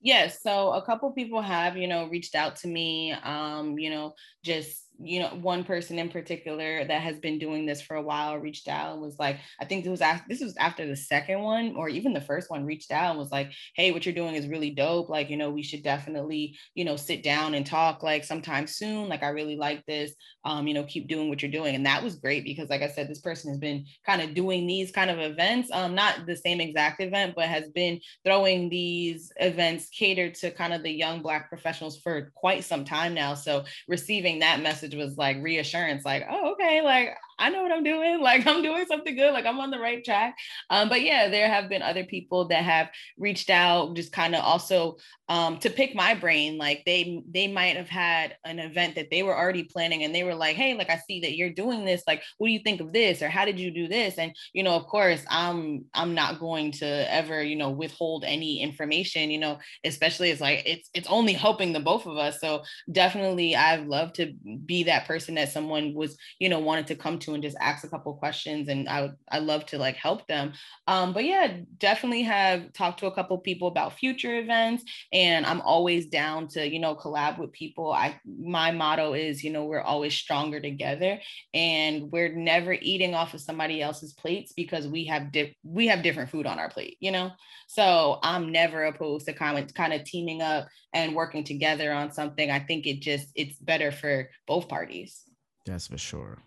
Yes, 0.00 0.40
so 0.42 0.72
a 0.72 0.82
couple 0.82 1.10
people 1.10 1.42
have, 1.42 1.76
you 1.76 1.88
know, 1.88 2.06
reached 2.06 2.36
out 2.36 2.54
to 2.56 2.68
me, 2.68 3.12
um, 3.12 3.78
you 3.78 3.90
know, 3.90 4.14
just 4.44 4.84
you 5.00 5.20
know, 5.20 5.28
one 5.28 5.62
person 5.62 5.98
in 5.98 6.08
particular 6.08 6.84
that 6.84 7.02
has 7.02 7.18
been 7.18 7.38
doing 7.38 7.66
this 7.66 7.80
for 7.80 7.96
a 7.96 8.02
while 8.02 8.36
reached 8.36 8.66
out 8.66 8.92
and 8.92 9.00
was 9.00 9.18
like, 9.18 9.38
I 9.60 9.64
think 9.64 9.86
it 9.86 9.90
was 9.90 10.00
after, 10.00 10.24
this 10.28 10.40
was 10.40 10.56
after 10.56 10.86
the 10.86 10.96
second 10.96 11.40
one 11.40 11.76
or 11.76 11.88
even 11.88 12.12
the 12.12 12.20
first 12.20 12.50
one 12.50 12.66
reached 12.66 12.90
out 12.90 13.10
and 13.10 13.18
was 13.18 13.30
like, 13.30 13.52
hey, 13.76 13.92
what 13.92 14.04
you're 14.04 14.14
doing 14.14 14.34
is 14.34 14.48
really 14.48 14.70
dope. 14.70 15.08
Like, 15.08 15.30
you 15.30 15.36
know, 15.36 15.50
we 15.50 15.62
should 15.62 15.84
definitely, 15.84 16.58
you 16.74 16.84
know, 16.84 16.96
sit 16.96 17.22
down 17.22 17.54
and 17.54 17.64
talk 17.64 18.02
like 18.02 18.24
sometime 18.24 18.66
soon. 18.66 19.08
Like, 19.08 19.22
I 19.22 19.28
really 19.28 19.56
like 19.56 19.86
this. 19.86 20.14
Um, 20.44 20.66
you 20.66 20.74
know, 20.74 20.84
keep 20.84 21.06
doing 21.06 21.28
what 21.28 21.42
you're 21.42 21.50
doing. 21.50 21.74
And 21.74 21.86
that 21.86 22.02
was 22.02 22.16
great 22.16 22.42
because, 22.42 22.68
like 22.68 22.82
I 22.82 22.88
said, 22.88 23.08
this 23.08 23.20
person 23.20 23.50
has 23.50 23.58
been 23.58 23.86
kind 24.04 24.22
of 24.22 24.34
doing 24.34 24.66
these 24.66 24.90
kind 24.90 25.10
of 25.10 25.18
events, 25.18 25.70
um, 25.72 25.94
not 25.94 26.26
the 26.26 26.36
same 26.36 26.60
exact 26.60 27.00
event, 27.00 27.34
but 27.36 27.46
has 27.46 27.68
been 27.68 28.00
throwing 28.24 28.68
these 28.68 29.30
events 29.36 29.88
catered 29.90 30.34
to 30.36 30.50
kind 30.50 30.72
of 30.72 30.82
the 30.82 30.90
young 30.90 31.22
Black 31.22 31.48
professionals 31.48 32.00
for 32.00 32.32
quite 32.34 32.64
some 32.64 32.84
time 32.84 33.14
now. 33.14 33.34
So 33.34 33.64
receiving 33.86 34.40
that 34.40 34.60
message 34.60 34.87
message 34.88 34.98
was 34.98 35.18
like 35.18 35.42
reassurance, 35.42 36.04
like, 36.04 36.24
oh, 36.30 36.52
okay, 36.52 36.82
like 36.82 37.16
I 37.38 37.50
know 37.50 37.62
what 37.62 37.72
I'm 37.72 37.84
doing. 37.84 38.20
Like 38.28 38.46
I'm 38.46 38.62
doing 38.62 38.84
something 38.86 39.16
good. 39.16 39.32
Like 39.32 39.46
I'm 39.46 39.60
on 39.60 39.70
the 39.70 39.78
right 39.78 40.04
track. 40.04 40.36
Um, 40.70 40.88
but 40.88 41.02
yeah, 41.02 41.28
there 41.28 41.48
have 41.48 41.68
been 41.68 41.82
other 41.82 42.04
people 42.04 42.48
that 42.48 42.62
have 42.62 42.90
reached 43.16 43.48
out, 43.48 43.94
just 43.94 44.12
kind 44.12 44.34
of 44.34 44.44
also 44.44 44.96
um, 45.28 45.58
to 45.58 45.70
pick 45.70 45.94
my 45.94 46.14
brain. 46.14 46.58
Like 46.58 46.82
they 46.84 47.22
they 47.30 47.46
might 47.48 47.76
have 47.76 47.88
had 47.88 48.36
an 48.44 48.58
event 48.58 48.94
that 48.96 49.10
they 49.10 49.22
were 49.22 49.36
already 49.36 49.64
planning, 49.64 50.02
and 50.04 50.14
they 50.14 50.24
were 50.24 50.34
like, 50.34 50.56
"Hey, 50.56 50.74
like 50.74 50.90
I 50.90 50.98
see 51.06 51.20
that 51.20 51.36
you're 51.36 51.50
doing 51.50 51.84
this. 51.84 52.02
Like, 52.06 52.22
what 52.38 52.48
do 52.48 52.52
you 52.52 52.60
think 52.60 52.80
of 52.80 52.92
this? 52.92 53.22
Or 53.22 53.28
how 53.28 53.44
did 53.44 53.58
you 53.60 53.70
do 53.70 53.88
this?" 53.88 54.18
And 54.18 54.34
you 54.52 54.62
know, 54.62 54.74
of 54.74 54.86
course, 54.86 55.24
I'm 55.30 55.84
I'm 55.94 56.14
not 56.14 56.40
going 56.40 56.72
to 56.72 57.12
ever 57.12 57.42
you 57.42 57.56
know 57.56 57.70
withhold 57.70 58.24
any 58.26 58.60
information. 58.62 59.30
You 59.30 59.38
know, 59.38 59.58
especially 59.84 60.30
it's 60.30 60.40
like 60.40 60.62
it's 60.66 60.88
it's 60.94 61.08
only 61.08 61.34
helping 61.34 61.72
the 61.72 61.80
both 61.80 62.06
of 62.06 62.16
us. 62.16 62.40
So 62.40 62.62
definitely, 62.90 63.54
I've 63.54 63.86
loved 63.86 64.16
to 64.16 64.32
be 64.64 64.84
that 64.84 65.06
person 65.06 65.34
that 65.36 65.52
someone 65.52 65.94
was 65.94 66.16
you 66.38 66.48
know 66.48 66.58
wanted 66.58 66.86
to 66.88 66.94
come 66.96 67.18
to 67.20 67.27
to 67.28 67.34
and 67.34 67.42
just 67.42 67.56
ask 67.60 67.84
a 67.84 67.88
couple 67.88 68.12
questions 68.14 68.68
and 68.68 68.88
I 68.88 69.10
I 69.30 69.38
love 69.38 69.66
to 69.66 69.78
like 69.78 69.96
help 69.96 70.26
them. 70.26 70.52
Um, 70.86 71.12
but 71.12 71.24
yeah, 71.24 71.58
definitely 71.78 72.22
have 72.22 72.72
talked 72.72 73.00
to 73.00 73.06
a 73.06 73.14
couple 73.14 73.38
people 73.38 73.68
about 73.68 73.98
future 73.98 74.38
events 74.38 74.84
and 75.12 75.46
I'm 75.46 75.60
always 75.60 76.06
down 76.06 76.48
to, 76.48 76.68
you 76.68 76.78
know, 76.78 76.96
collab 76.96 77.38
with 77.38 77.52
people. 77.52 77.92
I 77.92 78.18
my 78.26 78.70
motto 78.70 79.14
is, 79.14 79.44
you 79.44 79.52
know, 79.52 79.64
we're 79.64 79.80
always 79.80 80.14
stronger 80.14 80.60
together 80.60 81.20
and 81.54 82.10
we're 82.10 82.34
never 82.34 82.72
eating 82.72 83.14
off 83.14 83.34
of 83.34 83.40
somebody 83.40 83.82
else's 83.82 84.14
plates 84.14 84.52
because 84.52 84.88
we 84.88 85.04
have 85.04 85.30
di- 85.32 85.56
we 85.62 85.86
have 85.88 86.02
different 86.02 86.30
food 86.30 86.46
on 86.46 86.58
our 86.58 86.70
plate, 86.70 86.96
you 87.00 87.10
know? 87.10 87.30
So 87.68 88.18
I'm 88.22 88.50
never 88.50 88.84
opposed 88.84 89.26
to 89.26 89.32
kind 89.32 89.58
of 89.58 89.74
kind 89.74 89.92
of 89.92 90.04
teaming 90.04 90.42
up 90.42 90.68
and 90.94 91.14
working 91.14 91.44
together 91.44 91.92
on 91.92 92.12
something. 92.12 92.50
I 92.50 92.60
think 92.60 92.86
it 92.86 93.00
just 93.00 93.28
it's 93.34 93.58
better 93.58 93.92
for 93.92 94.30
both 94.46 94.68
parties. 94.68 95.22
That's 95.66 95.88
for 95.88 95.98
sure. 95.98 96.38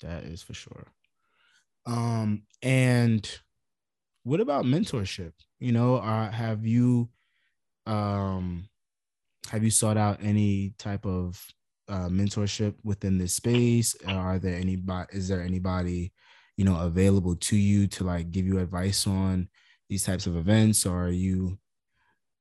That 0.00 0.24
is 0.24 0.42
for 0.42 0.54
sure. 0.54 0.86
Um, 1.86 2.42
and 2.62 3.28
what 4.24 4.40
about 4.40 4.64
mentorship? 4.64 5.32
You 5.58 5.72
know, 5.72 5.96
uh, 5.96 6.30
have 6.30 6.66
you 6.66 7.08
um 7.86 8.68
have 9.50 9.64
you 9.64 9.70
sought 9.70 9.96
out 9.96 10.18
any 10.22 10.74
type 10.78 11.06
of 11.06 11.42
uh, 11.88 12.08
mentorship 12.08 12.74
within 12.84 13.16
this 13.18 13.34
space? 13.34 13.96
Are 14.06 14.38
there 14.38 14.56
anybody? 14.56 15.16
Is 15.16 15.28
there 15.28 15.42
anybody, 15.42 16.12
you 16.56 16.64
know, 16.64 16.78
available 16.80 17.36
to 17.36 17.56
you 17.56 17.86
to 17.88 18.04
like 18.04 18.30
give 18.30 18.46
you 18.46 18.58
advice 18.58 19.06
on 19.06 19.48
these 19.88 20.04
types 20.04 20.26
of 20.26 20.36
events, 20.36 20.84
or 20.84 21.06
are 21.06 21.10
you 21.10 21.58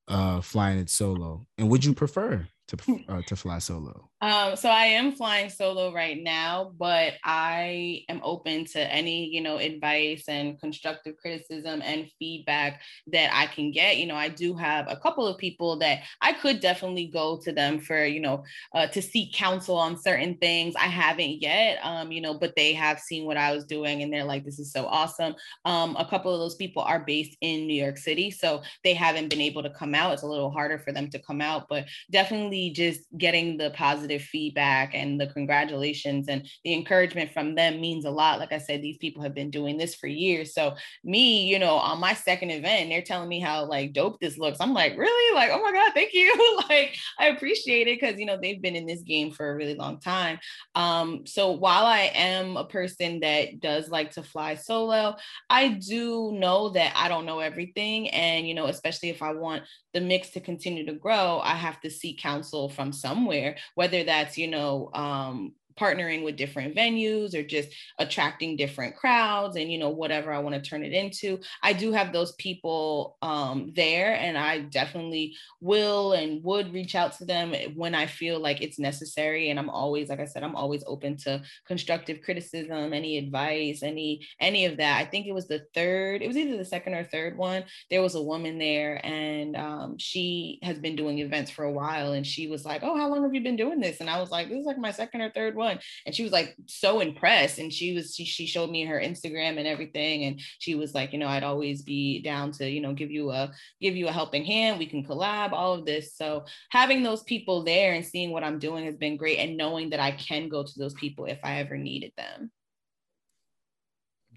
uh, 0.10 0.42
flying 0.42 0.80
it 0.80 0.90
solo? 0.90 1.48
And 1.58 1.70
would 1.70 1.86
you 1.86 1.94
prefer 1.94 2.46
to 2.68 3.04
uh, 3.08 3.22
to 3.24 3.36
fly 3.36 3.60
solo? 3.60 4.10
Um, 4.20 4.56
so 4.56 4.70
I 4.70 4.86
am 4.86 5.12
flying 5.12 5.50
solo 5.50 5.94
right 5.94 6.22
now, 6.22 6.74
but 6.80 7.14
I 7.24 8.04
am 8.10 8.20
open 8.24 8.66
to 8.66 8.80
any, 8.80 9.28
you 9.28 9.42
know, 9.42 9.58
advice 9.58 10.24
and 10.28 10.60
constructive 10.60 11.18
criticism 11.18 11.84
and 11.84 12.10
feedback 12.18 12.82
that 13.12 13.30
I 13.32 13.46
can 13.46 13.72
get. 13.72 13.98
You 13.98 14.08
know, 14.08 14.16
I 14.16 14.30
do 14.30 14.56
have 14.56 14.88
a 14.90 14.98
couple 14.98 15.28
of 15.28 15.38
people 15.38 15.78
that 15.80 16.02
I 16.20 16.34
could 16.34 16.62
definitely 16.62 17.06
go 17.06 17.40
to 17.44 17.52
them 17.52 17.80
for, 17.80 18.04
you 18.06 18.20
know, 18.20 18.44
uh, 18.74 18.88
to 18.88 19.04
seek 19.04 19.34
counsel 19.34 19.76
on 19.76 20.02
certain 20.02 20.36
things. 20.38 20.74
I 20.76 20.88
haven't 20.88 21.40
yet, 21.42 21.78
um, 21.84 22.12
you 22.12 22.22
know, 22.22 22.34
but 22.34 22.56
they 22.56 22.74
have 22.74 23.00
seen 23.00 23.26
what 23.26 23.38
I 23.38 23.54
was 23.54 23.66
doing 23.66 24.02
and 24.02 24.12
they're 24.12 24.24
like, 24.24 24.46
this 24.46 24.58
is 24.58 24.72
so 24.72 24.88
awesome. 24.88 25.36
Um, 25.64 25.96
a 25.96 26.06
couple 26.06 26.34
of 26.34 26.40
those 26.40 26.56
people 26.56 26.82
are 26.82 27.00
based 27.06 27.38
in 27.42 27.68
New 27.68 27.80
York 27.80 28.00
City, 28.00 28.32
so 28.32 28.64
they 28.84 28.96
haven't 28.96 29.30
been 29.30 29.42
able 29.42 29.62
to 29.62 29.70
come 29.70 29.94
out. 29.94 30.14
It's 30.14 30.24
a 30.24 30.28
little 30.28 30.50
harder 30.50 30.80
for 30.80 30.92
them 30.92 31.12
to 31.12 31.20
come 31.20 31.40
out, 31.40 31.68
but 31.70 31.86
definitely 32.10 32.57
just 32.72 33.02
getting 33.18 33.58
the 33.58 33.72
positive 33.72 34.08
positive 34.08 34.22
feedback 34.22 34.94
and 34.94 35.20
the 35.20 35.28
congratulations 35.28 36.28
and 36.28 36.48
the 36.64 36.74
encouragement 36.74 37.32
from 37.32 37.56
them 37.56 37.82
means 37.82 38.06
a 38.06 38.12
lot. 38.12 38.40
Like 38.40 38.52
I 38.52 38.58
said, 38.58 38.82
these 38.82 38.98
people 38.98 39.24
have 39.24 39.34
been 39.34 39.50
doing 39.50 39.78
this 39.78 39.96
for 39.96 40.08
years. 40.08 40.54
So 40.54 40.76
me, 41.04 41.48
you 41.48 41.60
know, 41.60 41.76
on 41.76 42.00
my 42.00 42.14
second 42.14 42.52
event, 42.52 42.90
they're 42.90 43.02
telling 43.02 43.30
me 43.30 43.40
how 43.40 43.66
like 43.66 43.94
dope 43.94 44.20
this 44.20 44.38
looks. 44.38 44.60
I'm 44.60 44.74
like, 44.74 44.98
really? 44.98 45.36
Like, 45.36 45.50
oh 45.52 45.62
my 45.62 45.72
God, 45.72 45.92
thank 45.94 46.14
you. 46.14 46.62
like 46.70 46.96
I 47.20 47.28
appreciate 47.28 47.88
it 47.88 48.00
because 48.00 48.20
you 48.20 48.26
know 48.26 48.38
they've 48.42 48.62
been 48.62 48.76
in 48.76 48.86
this 48.86 49.02
game 49.02 49.32
for 49.32 49.50
a 49.50 49.56
really 49.56 49.76
long 49.76 50.00
time. 50.00 50.40
Um, 50.76 51.26
so 51.26 51.52
while 51.52 51.86
I 51.86 52.12
am 52.14 52.58
a 52.58 52.66
person 52.66 53.20
that 53.22 53.60
does 53.60 53.90
like 53.90 54.12
to 54.12 54.24
fly 54.24 54.56
solo, 54.56 55.16
I 55.50 55.70
do 55.70 56.32
know 56.34 56.70
that 56.70 56.94
I 56.96 57.08
don't 57.08 57.26
know 57.26 57.40
everything. 57.40 58.10
And 58.10 58.48
you 58.48 58.54
know, 58.54 58.68
especially 58.68 59.10
if 59.10 59.22
I 59.22 59.34
want 59.34 59.64
the 59.94 60.02
mix 60.02 60.30
to 60.32 60.40
continue 60.40 60.86
to 60.86 60.94
grow, 60.94 61.40
I 61.44 61.56
have 61.56 61.82
to 61.82 61.90
seek 61.90 62.20
counsel 62.20 62.47
from 62.70 62.92
somewhere, 62.92 63.58
whether 63.76 64.04
that's, 64.04 64.38
you 64.38 64.48
know, 64.48 64.90
um, 64.94 65.54
partnering 65.78 66.24
with 66.24 66.36
different 66.36 66.76
venues 66.76 67.34
or 67.34 67.44
just 67.44 67.70
attracting 68.00 68.56
different 68.56 68.96
crowds 68.96 69.56
and 69.56 69.72
you 69.72 69.78
know 69.78 69.90
whatever 69.90 70.32
i 70.32 70.40
want 70.40 70.56
to 70.56 70.70
turn 70.70 70.84
it 70.84 70.94
into. 70.94 71.40
I 71.62 71.74
do 71.74 71.92
have 71.92 72.12
those 72.12 72.34
people 72.34 73.18
um, 73.22 73.72
there 73.76 74.16
and 74.16 74.38
i 74.38 74.60
definitely 74.60 75.36
will 75.62 76.14
and 76.14 76.44
would 76.44 76.74
reach 76.74 76.96
out 76.96 77.14
to 77.18 77.26
them 77.26 77.54
when 77.76 77.96
i 77.96 78.06
feel 78.06 78.40
like 78.40 78.62
it's 78.62 78.80
necessary. 78.80 79.50
And 79.50 79.60
i'm 79.60 79.70
always 79.70 80.10
like 80.10 80.20
i 80.20 80.26
said 80.26 80.44
i'm 80.44 80.56
always 80.56 80.84
open 80.88 81.18
to 81.18 81.42
constructive 81.68 82.22
criticism 82.22 82.94
any 82.94 83.18
advice 83.18 83.84
any 83.84 84.26
any 84.40 84.66
of 84.66 84.78
that. 84.78 85.00
I 85.00 85.06
think 85.06 85.28
it 85.28 85.34
was 85.34 85.48
the 85.48 85.66
third 85.74 86.22
it 86.22 86.28
was 86.28 86.38
either 86.38 86.58
the 86.58 86.66
second 86.66 86.94
or 86.94 87.04
third 87.04 87.38
one. 87.38 87.64
There 87.90 88.02
was 88.02 88.16
a 88.16 88.22
woman 88.22 88.58
there 88.58 89.06
and 89.06 89.56
um, 89.56 89.98
she 89.98 90.60
has 90.64 90.80
been 90.80 90.96
doing 90.96 91.20
events 91.20 91.52
for 91.52 91.66
a 91.66 91.72
while 91.72 92.14
and 92.14 92.26
she 92.26 92.48
was 92.48 92.66
like 92.66 92.82
oh 92.84 92.98
how 92.98 93.10
long 93.10 93.24
have 93.24 93.34
you 93.34 93.42
been 93.42 93.56
doing 93.56 93.80
this? 93.80 94.00
And 94.00 94.10
i 94.10 94.20
was 94.20 94.32
like 94.32 94.50
this 94.50 94.60
is 94.60 94.66
like 94.66 94.78
my 94.78 94.92
second 94.92 95.22
or 95.22 95.32
third 95.32 95.56
one 95.56 95.67
one. 95.68 95.80
And 96.06 96.14
she 96.14 96.24
was 96.24 96.32
like 96.32 96.56
so 96.66 97.00
impressed. 97.00 97.60
And 97.60 97.72
she 97.72 97.94
was 97.94 98.16
she, 98.16 98.26
she 98.26 98.46
showed 98.46 98.70
me 98.70 98.86
her 98.86 99.00
instagram 99.00 99.58
and 99.58 99.68
everything. 99.68 100.26
And 100.26 100.42
she 100.60 100.76
was 100.76 100.94
like 100.94 101.14
you 101.14 101.20
know 101.20 101.28
i'd 101.28 101.44
always 101.44 101.82
be 101.82 102.22
down 102.22 102.52
to 102.54 102.70
you 102.70 102.82
know 102.82 102.94
give 102.94 103.12
you 103.12 103.32
a 103.32 103.52
give 103.82 103.96
you 103.96 104.08
a 104.08 104.12
helping 104.12 104.46
hand. 104.46 104.80
We 104.80 104.86
can 104.86 105.04
collab 105.04 105.52
all 105.52 105.74
of 105.74 105.86
this. 105.86 106.16
So 106.16 106.46
having 106.72 107.04
those 107.04 107.24
people 107.24 107.64
there 107.64 107.94
and 107.94 108.06
seeing 108.06 108.32
what 108.32 108.44
i'm 108.44 108.60
doing 108.60 108.86
has 108.86 108.96
been 108.96 109.18
great 109.18 109.40
and 109.40 109.58
knowing 109.58 109.90
that 109.92 110.00
i 110.00 110.12
can 110.12 110.50
go 110.50 110.64
to 110.64 110.74
those 110.78 110.94
people 110.94 111.26
if 111.26 111.40
i 111.44 111.60
ever 111.60 111.78
needed 111.78 112.12
them. 112.18 112.52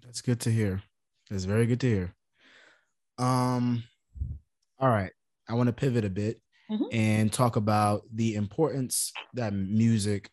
That's 0.04 0.22
good 0.22 0.40
to 0.40 0.50
hear. 0.50 0.82
That's 1.28 1.44
very 1.44 1.66
good 1.66 1.80
to 1.80 1.88
hear. 1.88 2.14
Um 3.18 3.84
all 4.78 4.88
right. 4.88 5.12
I 5.48 5.54
want 5.54 5.66
to 5.66 5.72
pivot 5.72 6.04
a 6.04 6.10
bit 6.10 6.40
mm-hmm. 6.70 6.84
and 6.92 7.32
talk 7.32 7.56
about 7.56 8.02
the 8.14 8.34
importance 8.34 9.12
that 9.34 9.52
music 9.52 10.30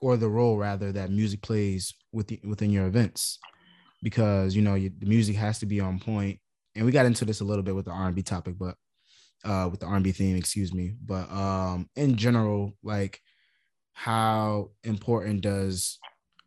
or 0.00 0.16
the 0.16 0.28
role 0.28 0.56
rather 0.56 0.92
that 0.92 1.10
music 1.10 1.42
plays 1.42 1.94
with 2.12 2.32
within 2.44 2.70
your 2.70 2.86
events 2.86 3.38
because 4.02 4.54
you 4.54 4.62
know 4.62 4.74
you, 4.74 4.90
the 4.98 5.06
music 5.06 5.36
has 5.36 5.58
to 5.58 5.66
be 5.66 5.80
on 5.80 5.98
point 5.98 6.38
and 6.74 6.84
we 6.84 6.92
got 6.92 7.06
into 7.06 7.24
this 7.24 7.40
a 7.40 7.44
little 7.44 7.62
bit 7.62 7.74
with 7.74 7.84
the 7.84 7.90
r&b 7.90 8.22
topic 8.22 8.56
but 8.58 8.76
uh 9.44 9.68
with 9.70 9.80
the 9.80 9.86
r&b 9.86 10.10
theme 10.12 10.36
excuse 10.36 10.72
me 10.72 10.94
but 11.04 11.30
um 11.30 11.88
in 11.96 12.16
general 12.16 12.76
like 12.82 13.20
how 13.92 14.70
important 14.84 15.42
does 15.42 15.98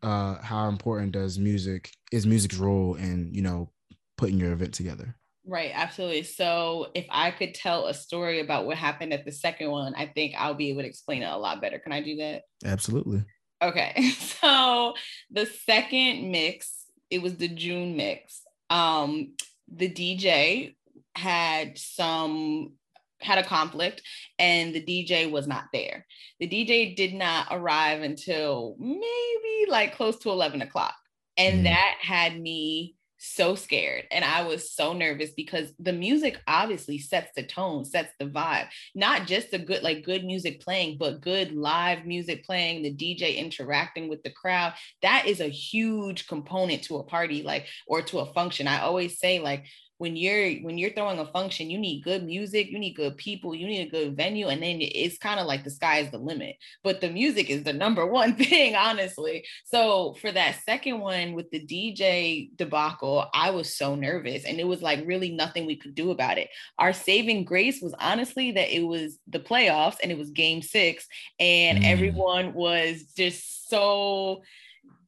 uh 0.01 0.35
how 0.41 0.67
important 0.67 1.11
does 1.11 1.37
music 1.37 1.91
is 2.11 2.25
music's 2.25 2.57
role 2.57 2.95
in 2.95 3.33
you 3.33 3.41
know 3.41 3.71
putting 4.17 4.39
your 4.39 4.51
event 4.51 4.73
together 4.73 5.15
Right, 5.45 5.71
absolutely. 5.73 6.23
So 6.23 6.87
if 6.95 7.05
I 7.09 7.31
could 7.31 7.53
tell 7.53 7.87
a 7.87 7.93
story 7.93 8.39
about 8.39 8.65
what 8.65 8.77
happened 8.77 9.11
at 9.11 9.25
the 9.25 9.31
second 9.31 9.71
one, 9.71 9.93
I 9.93 10.05
think 10.07 10.35
I'll 10.37 10.53
be 10.53 10.69
able 10.69 10.83
to 10.83 10.87
explain 10.87 11.21
it 11.21 11.29
a 11.29 11.37
lot 11.37 11.59
better. 11.59 11.79
Can 11.79 11.91
I 11.91 12.01
do 12.01 12.15
that? 12.17 12.43
Absolutely. 12.63 13.25
Okay, 13.63 14.11
so 14.17 14.93
the 15.31 15.45
second 15.45 16.31
mix 16.31 16.83
it 17.13 17.21
was 17.21 17.35
the 17.35 17.47
June 17.47 17.95
mix. 17.95 18.41
Um, 18.71 19.33
the 19.71 19.87
DJ 19.87 20.75
had 21.15 21.77
some 21.77 22.73
had 23.21 23.37
a 23.37 23.43
conflict 23.43 24.01
and 24.39 24.73
the 24.73 24.83
DJ 24.83 25.29
was 25.29 25.47
not 25.47 25.65
there. 25.71 26.05
The 26.39 26.47
DJ 26.49 26.95
did 26.95 27.13
not 27.13 27.47
arrive 27.51 28.01
until 28.01 28.75
maybe 28.79 29.69
like 29.69 29.95
close 29.95 30.17
to 30.19 30.31
11 30.31 30.63
o'clock. 30.63 30.95
And 31.37 31.59
mm. 31.59 31.63
that 31.63 31.97
had 32.01 32.39
me 32.39 32.95
so 33.23 33.55
scared 33.55 34.03
and 34.11 34.25
I 34.25 34.43
was 34.43 34.71
so 34.71 34.91
nervous 34.91 35.31
because 35.31 35.71
the 35.79 35.93
music 35.93 36.41
obviously 36.45 36.97
sets 36.97 37.31
the 37.35 37.43
tone, 37.43 37.85
sets 37.85 38.11
the 38.19 38.25
vibe. 38.25 38.67
Not 38.93 39.27
just 39.27 39.49
the 39.49 39.59
good 39.59 39.81
like 39.81 40.03
good 40.03 40.25
music 40.25 40.59
playing, 40.59 40.97
but 40.97 41.21
good 41.21 41.53
live 41.53 42.05
music 42.05 42.45
playing, 42.45 42.83
the 42.83 42.93
DJ 42.93 43.37
interacting 43.37 44.09
with 44.09 44.23
the 44.23 44.29
crowd. 44.29 44.73
That 45.01 45.25
is 45.25 45.39
a 45.39 45.47
huge 45.47 46.27
component 46.27 46.83
to 46.83 46.97
a 46.97 47.03
party 47.03 47.43
like 47.43 47.67
or 47.87 48.01
to 48.01 48.19
a 48.19 48.33
function. 48.33 48.67
I 48.67 48.81
always 48.81 49.19
say 49.19 49.39
like 49.39 49.65
when 50.03 50.17
you're 50.17 50.55
when 50.65 50.77
you're 50.77 50.91
throwing 50.91 51.17
a 51.17 51.25
function 51.27 51.69
you 51.69 51.77
need 51.77 52.03
good 52.03 52.25
music 52.25 52.69
you 52.69 52.77
need 52.77 52.93
good 52.93 53.15
people 53.15 53.55
you 53.55 53.65
need 53.65 53.87
a 53.87 53.89
good 53.89 54.17
venue 54.17 54.49
and 54.49 54.61
then 54.61 54.79
it's 54.81 55.17
kind 55.17 55.39
of 55.39 55.47
like 55.47 55.63
the 55.63 55.69
sky 55.69 55.99
is 55.99 56.11
the 56.11 56.17
limit. 56.17 56.57
But 56.83 56.99
the 56.99 57.09
music 57.09 57.49
is 57.49 57.63
the 57.63 57.71
number 57.71 58.05
one 58.21 58.35
thing 58.35 58.75
honestly. 58.75 59.45
So 59.63 60.13
for 60.19 60.29
that 60.29 60.57
second 60.65 60.99
one 60.99 61.31
with 61.31 61.49
the 61.51 61.65
dj 61.65 62.49
debacle 62.57 63.29
i 63.33 63.49
was 63.49 63.73
so 63.73 63.95
nervous 63.95 64.43
and 64.43 64.59
it 64.59 64.67
was 64.67 64.81
like 64.81 65.07
really 65.07 65.31
nothing 65.31 65.65
we 65.65 65.77
could 65.77 65.95
do 65.95 66.11
about 66.11 66.37
it. 66.37 66.49
Our 66.77 66.91
saving 66.91 67.45
grace 67.45 67.81
was 67.81 67.95
honestly 67.97 68.51
that 68.51 68.75
it 68.75 68.85
was 68.85 69.19
the 69.29 69.39
playoffs 69.39 69.95
and 70.03 70.11
it 70.11 70.17
was 70.17 70.31
game 70.31 70.61
six 70.61 71.07
and 71.39 71.79
mm. 71.79 71.85
everyone 71.85 72.53
was 72.53 73.05
just 73.15 73.69
so 73.69 74.43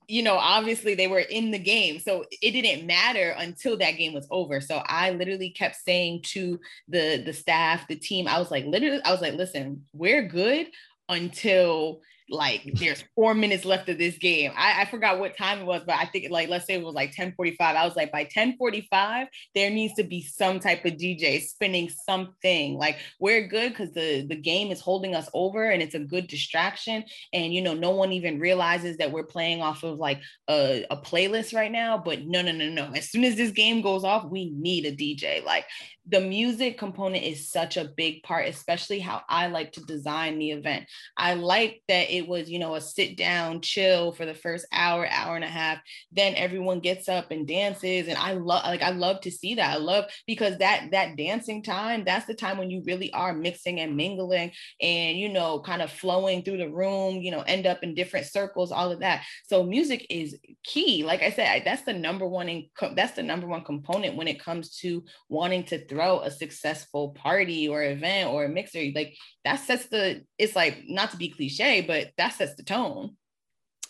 you 0.07 0.23
know, 0.23 0.35
obviously 0.35 0.95
they 0.95 1.07
were 1.07 1.19
in 1.19 1.51
the 1.51 1.59
game. 1.59 1.99
So 1.99 2.25
it 2.41 2.51
didn't 2.51 2.85
matter 2.85 3.35
until 3.37 3.77
that 3.77 3.97
game 3.97 4.13
was 4.13 4.27
over. 4.31 4.61
So 4.61 4.81
I 4.85 5.11
literally 5.11 5.49
kept 5.49 5.75
saying 5.75 6.21
to 6.27 6.59
the 6.87 7.21
the 7.25 7.33
staff, 7.33 7.87
the 7.87 7.95
team, 7.95 8.27
I 8.27 8.39
was 8.39 8.51
like, 8.51 8.65
literally, 8.65 9.01
I 9.03 9.11
was 9.11 9.21
like, 9.21 9.33
listen, 9.33 9.85
we're 9.93 10.27
good 10.27 10.67
until 11.09 12.01
like 12.29 12.63
there's 12.73 13.03
four 13.15 13.33
minutes 13.33 13.65
left 13.65 13.89
of 13.89 13.97
this 13.97 14.17
game. 14.17 14.51
I, 14.55 14.81
I 14.81 14.85
forgot 14.85 15.19
what 15.19 15.37
time 15.37 15.59
it 15.59 15.65
was, 15.65 15.83
but 15.85 15.95
I 15.95 16.05
think 16.05 16.31
like 16.31 16.49
let's 16.49 16.65
say 16.65 16.75
it 16.75 16.83
was 16.83 16.95
like 16.95 17.09
1045. 17.09 17.75
I 17.75 17.85
was 17.85 17.95
like, 17.95 18.11
by 18.11 18.21
1045, 18.21 19.27
there 19.53 19.69
needs 19.69 19.93
to 19.95 20.03
be 20.03 20.23
some 20.23 20.59
type 20.59 20.85
of 20.85 20.93
DJ 20.93 21.41
spinning 21.41 21.89
something. 21.89 22.77
Like 22.77 22.97
we're 23.19 23.47
good 23.47 23.69
because 23.69 23.91
the, 23.91 24.25
the 24.27 24.35
game 24.35 24.71
is 24.71 24.81
holding 24.81 25.13
us 25.13 25.29
over 25.33 25.69
and 25.69 25.81
it's 25.81 25.95
a 25.95 25.99
good 25.99 26.27
distraction. 26.27 27.03
And 27.33 27.53
you 27.53 27.61
know, 27.61 27.73
no 27.73 27.91
one 27.91 28.11
even 28.11 28.39
realizes 28.39 28.97
that 28.97 29.11
we're 29.11 29.23
playing 29.23 29.61
off 29.61 29.83
of 29.83 29.99
like 29.99 30.21
a, 30.49 30.85
a 30.89 30.97
playlist 30.97 31.55
right 31.55 31.71
now. 31.71 31.97
But 31.97 32.25
no, 32.25 32.41
no, 32.41 32.51
no, 32.51 32.69
no. 32.69 32.91
As 32.95 33.09
soon 33.09 33.23
as 33.23 33.35
this 33.35 33.51
game 33.51 33.81
goes 33.81 34.03
off, 34.03 34.25
we 34.25 34.51
need 34.51 34.85
a 34.85 34.95
DJ. 34.95 35.43
Like 35.43 35.65
the 36.07 36.21
music 36.21 36.77
component 36.77 37.23
is 37.23 37.49
such 37.49 37.77
a 37.77 37.89
big 37.97 38.21
part, 38.23 38.47
especially 38.47 38.99
how 38.99 39.21
I 39.27 39.47
like 39.47 39.71
to 39.73 39.81
design 39.81 40.37
the 40.37 40.51
event. 40.51 40.85
I 41.17 41.33
like 41.33 41.81
that 41.87 42.14
it 42.17 42.27
was, 42.27 42.49
you 42.49 42.59
know, 42.59 42.75
a 42.75 42.81
sit 42.81 43.17
down, 43.17 43.61
chill 43.61 44.11
for 44.11 44.25
the 44.25 44.33
first 44.33 44.65
hour, 44.71 45.07
hour 45.09 45.35
and 45.35 45.43
a 45.43 45.49
half. 45.49 45.79
Then 46.11 46.35
everyone 46.35 46.79
gets 46.79 47.09
up 47.09 47.31
and 47.31 47.47
dances. 47.47 48.07
And 48.07 48.17
I 48.17 48.33
love, 48.33 48.63
like, 48.65 48.81
I 48.81 48.91
love 48.91 49.21
to 49.21 49.31
see 49.31 49.55
that. 49.55 49.73
I 49.73 49.77
love 49.77 50.05
because 50.27 50.57
that, 50.57 50.89
that 50.91 51.17
dancing 51.17 51.63
time, 51.63 52.03
that's 52.05 52.25
the 52.25 52.33
time 52.33 52.57
when 52.57 52.69
you 52.69 52.83
really 52.85 53.11
are 53.13 53.33
mixing 53.33 53.79
and 53.79 53.95
mingling 53.95 54.51
and, 54.81 55.17
you 55.17 55.29
know, 55.29 55.59
kind 55.59 55.81
of 55.81 55.91
flowing 55.91 56.43
through 56.43 56.57
the 56.57 56.69
room, 56.69 57.21
you 57.21 57.31
know, 57.31 57.41
end 57.41 57.65
up 57.65 57.83
in 57.83 57.95
different 57.95 58.25
circles, 58.25 58.71
all 58.71 58.91
of 58.91 58.99
that. 58.99 59.23
So 59.47 59.63
music 59.63 60.05
is 60.09 60.37
key. 60.63 61.03
Like 61.03 61.21
I 61.21 61.31
said, 61.31 61.63
that's 61.65 61.83
the 61.83 61.93
number 61.93 62.27
one, 62.27 62.49
in, 62.49 62.65
that's 62.95 63.13
the 63.13 63.23
number 63.23 63.47
one 63.47 63.63
component 63.63 64.15
when 64.15 64.27
it 64.27 64.43
comes 64.43 64.77
to 64.77 65.03
wanting 65.29 65.63
to 65.65 65.85
throw 65.87 66.21
a 66.21 66.31
successful 66.31 67.09
party 67.09 67.67
or 67.67 67.83
event 67.83 68.29
or 68.29 68.45
a 68.45 68.49
mixer 68.49 68.83
like 68.95 69.15
that 69.43 69.59
sets 69.59 69.87
the 69.87 70.23
it's 70.37 70.55
like 70.55 70.83
not 70.87 71.11
to 71.11 71.17
be 71.17 71.29
cliche 71.29 71.81
but 71.81 72.04
that 72.17 72.33
sets 72.33 72.55
the 72.55 72.63
tone. 72.63 73.15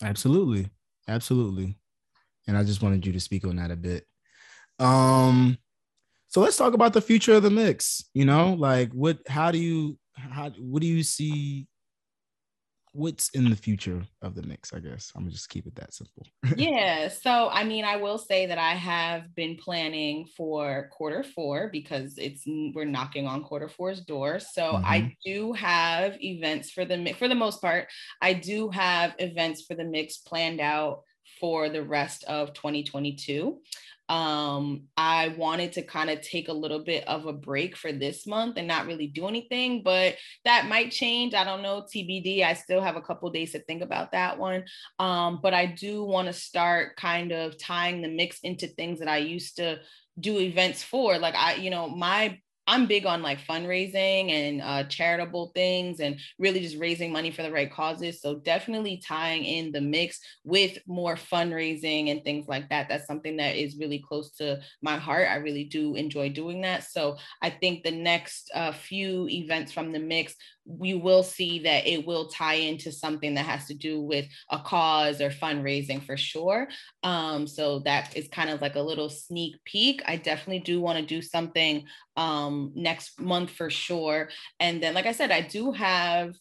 Absolutely. 0.02 0.70
Absolutely. 1.08 1.78
And 2.48 2.58
i 2.58 2.64
just 2.64 2.82
wanted 2.82 3.06
you 3.06 3.14
to 3.14 3.20
speak 3.20 3.46
on 3.46 3.56
that 3.58 3.72
a 3.72 3.76
bit. 3.76 4.06
Um 4.80 5.58
so 6.28 6.42
let's 6.42 6.58
talk 6.58 6.74
about 6.74 6.94
the 6.94 7.02
future 7.02 7.34
of 7.34 7.44
the 7.44 7.50
mix 7.50 8.06
you 8.14 8.26
know? 8.26 8.54
Like 8.54 8.92
what 8.92 9.20
how 9.28 9.52
do 9.52 9.58
you 9.58 9.98
how 10.16 10.50
what 10.60 10.82
do 10.82 10.88
you 10.88 11.04
see 11.04 11.68
what's 12.96 13.30
in 13.30 13.50
the 13.50 13.56
future 13.56 14.02
of 14.22 14.36
the 14.36 14.42
mix 14.44 14.74
i 14.74 14.80
guess? 14.80 15.12
I'm 15.16 15.24
gonna 15.24 15.32
just 15.32 15.50
keep 15.50 15.68
it 15.68 15.76
that 15.76 15.94
simple. 15.94 16.26
Yeah 16.58 17.10
so 17.10 17.50
i 17.52 17.64
mean 17.64 17.86
i 17.86 17.98
will 17.98 18.18
say 18.18 18.46
that 18.46 18.58
i 18.58 18.72
have 18.72 19.36
been 19.36 19.56
planning 19.58 20.28
for 20.38 20.90
quarter 20.92 21.24
four 21.24 21.70
because 21.72 22.18
it's 22.18 22.44
we're 22.46 22.86
knocking 22.86 23.28
on 23.28 23.44
quarter 23.44 23.70
four's 23.70 24.02
door. 24.02 24.40
So 24.40 24.64
mm-hmm. 24.64 24.86
i 24.86 25.16
do 25.26 25.54
have 25.54 26.18
events 26.22 26.72
for 26.72 26.86
the 26.86 27.14
for 27.20 27.28
the 27.28 27.36
most 27.36 27.62
part 27.62 27.88
i 28.22 28.34
do 28.34 28.70
have 28.70 29.16
events 29.20 29.64
for 29.64 29.76
the 29.76 29.84
mix 29.84 30.18
planned 30.18 30.62
out 30.62 31.02
for 31.40 31.70
the 31.70 31.84
rest 31.84 32.24
of 32.26 32.54
2022 32.54 33.58
um 34.10 34.84
i 34.98 35.30
wanted 35.38 35.74
to 35.74 35.82
kind 35.82 36.12
of 36.12 36.22
take 36.22 36.48
a 36.48 36.54
little 36.54 36.84
bit 36.84 37.08
of 37.08 37.26
a 37.26 37.34
break 37.34 37.76
for 37.76 37.92
this 37.92 38.28
month 38.28 38.56
and 38.58 38.68
not 38.68 38.86
really 38.86 39.08
do 39.08 39.28
anything 39.28 39.82
but 39.84 40.16
that 40.44 40.68
might 40.68 40.92
change 40.92 41.34
i 41.34 41.44
don't 41.44 41.64
know 41.64 41.84
tbd 41.94 42.44
i 42.44 42.54
still 42.54 42.82
have 42.82 42.96
a 42.96 43.02
couple 43.02 43.30
days 43.32 43.52
to 43.52 43.60
think 43.60 43.82
about 43.82 44.12
that 44.12 44.38
one. 44.38 44.64
Um 45.00 45.40
but 45.42 45.56
i 45.56 45.66
do 45.66 46.04
want 46.04 46.28
to 46.28 46.34
start 46.34 46.98
kind 46.98 47.32
of 47.32 47.58
tying 47.58 48.02
the 48.02 48.08
mix 48.08 48.40
into 48.42 48.68
things 48.68 49.00
that 49.00 49.08
i 49.08 49.18
used 49.18 49.56
to 49.58 49.80
do 50.20 50.40
events 50.40 50.84
for 50.84 51.18
like 51.18 51.36
i 51.36 51.56
you 51.56 51.72
know 51.72 51.90
my 51.90 52.40
I'm 52.68 52.88
big 52.88 53.06
on 53.06 53.22
like 53.22 53.40
fundraising 53.40 54.32
and 54.32 54.62
uh, 54.62 54.84
charitable 54.86 55.52
things 55.54 56.00
and 56.00 56.20
really 56.40 56.60
just 56.62 56.78
raising 56.78 57.12
money 57.12 57.30
for 57.30 57.44
the 57.44 57.52
right 57.52 57.72
causes. 57.72 58.22
So 58.22 58.36
definitely 58.36 59.02
tying 59.06 59.46
in 59.46 59.72
the 59.72 59.82
mix 59.82 60.20
with 60.44 60.78
more 60.88 61.16
fundraising 61.16 62.10
and 62.10 62.24
things 62.24 62.48
like 62.48 62.70
that. 62.70 62.90
That's 62.90 63.06
something 63.06 63.38
that 63.38 63.56
is 63.56 63.78
really 63.78 64.00
close 64.00 64.32
to 64.38 64.62
my 64.82 64.98
heart. 64.98 65.28
I 65.30 65.36
really 65.36 65.66
do 65.66 65.96
enjoy 65.96 66.30
doing 66.30 66.62
that. 66.62 66.84
So 66.84 67.18
I 67.42 67.52
think 67.52 67.84
the 67.84 67.92
next 67.92 68.50
uh, 68.54 68.72
few 68.72 69.28
events 69.30 69.72
from 69.72 69.92
the 69.92 70.00
mix 70.00 70.36
we 70.66 70.96
will 70.96 71.24
see 71.24 71.60
that 71.60 71.88
it 71.88 72.06
will 72.06 72.28
tie 72.28 72.56
into 72.56 72.92
something 72.92 73.36
that 73.36 73.46
has 73.46 73.66
to 73.68 73.74
do 73.74 74.02
with 74.02 74.26
a 74.50 74.60
cause 74.60 75.22
or 75.22 75.30
fundraising 75.30 76.04
for 76.04 76.18
sure. 76.18 76.68
Um, 77.04 77.48
so 77.48 77.80
that 77.80 78.16
is 78.18 78.28
kind 78.28 78.50
of 78.50 78.62
like 78.62 78.76
a 78.76 78.82
little 78.82 79.10
sneak 79.10 79.56
peek. 79.66 80.02
I 80.08 80.18
definitely 80.18 80.60
do 80.60 80.82
want 80.82 80.98
to 80.98 81.06
do 81.06 81.22
something 81.22 81.86
um, 82.18 82.72
next 82.76 83.20
month 83.20 83.52
for 83.52 83.70
sure. 83.70 84.30
And 84.60 84.82
then, 84.82 84.94
like 84.94 85.06
I 85.06 85.12
said, 85.12 85.32
I 85.32 85.42
do 85.42 85.72
have 85.72 86.36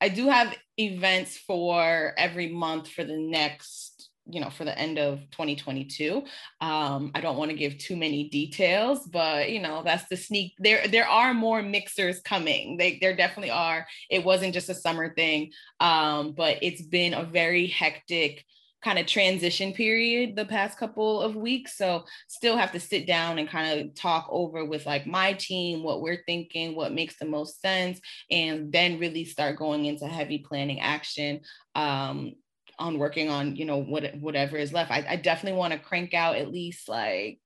I 0.00 0.08
do 0.08 0.28
have 0.28 0.56
events 0.76 1.36
for 1.36 2.14
every 2.16 2.48
month 2.52 2.88
for 2.88 3.02
the 3.02 3.16
next 3.16 3.97
you 4.28 4.40
know 4.40 4.50
for 4.50 4.64
the 4.64 4.78
end 4.78 4.98
of 4.98 5.20
2022 5.30 6.22
um, 6.60 7.10
i 7.14 7.20
don't 7.20 7.36
want 7.36 7.50
to 7.50 7.56
give 7.56 7.78
too 7.78 7.96
many 7.96 8.28
details 8.28 9.06
but 9.06 9.50
you 9.50 9.60
know 9.60 9.82
that's 9.82 10.08
the 10.08 10.16
sneak 10.16 10.54
there 10.58 10.86
there 10.88 11.08
are 11.08 11.34
more 11.34 11.62
mixers 11.62 12.20
coming. 12.20 12.76
They 12.76 12.98
there 13.00 13.16
definitely 13.16 13.50
are. 13.50 13.86
It 14.10 14.24
wasn't 14.24 14.54
just 14.54 14.68
a 14.68 14.74
summer 14.74 15.14
thing 15.14 15.52
um, 15.80 16.32
but 16.32 16.58
it's 16.62 16.82
been 16.82 17.14
a 17.14 17.24
very 17.24 17.66
hectic 17.66 18.44
kind 18.82 18.98
of 18.98 19.06
transition 19.06 19.72
period 19.72 20.36
the 20.36 20.44
past 20.44 20.78
couple 20.78 21.20
of 21.20 21.34
weeks. 21.34 21.76
So 21.76 22.04
still 22.28 22.56
have 22.56 22.70
to 22.72 22.80
sit 22.80 23.06
down 23.08 23.38
and 23.38 23.48
kind 23.48 23.80
of 23.80 23.94
talk 23.94 24.28
over 24.30 24.64
with 24.64 24.86
like 24.86 25.06
my 25.06 25.32
team 25.32 25.82
what 25.82 26.00
we're 26.00 26.22
thinking 26.26 26.76
what 26.76 26.92
makes 26.92 27.18
the 27.18 27.24
most 27.24 27.60
sense 27.60 28.00
and 28.30 28.70
then 28.72 29.00
really 29.00 29.24
start 29.24 29.56
going 29.56 29.86
into 29.86 30.06
heavy 30.06 30.38
planning 30.38 30.80
action 30.80 31.40
um, 31.74 32.34
on 32.78 32.98
working 32.98 33.28
on 33.28 33.56
you 33.56 33.64
know 33.64 33.82
what 33.82 34.14
whatever 34.20 34.56
is 34.56 34.72
left. 34.72 34.90
I, 34.90 35.04
I 35.08 35.16
definitely 35.16 35.58
want 35.58 35.72
to 35.72 35.78
crank 35.78 36.14
out 36.14 36.36
at 36.36 36.52
least 36.52 36.88
like 36.88 37.40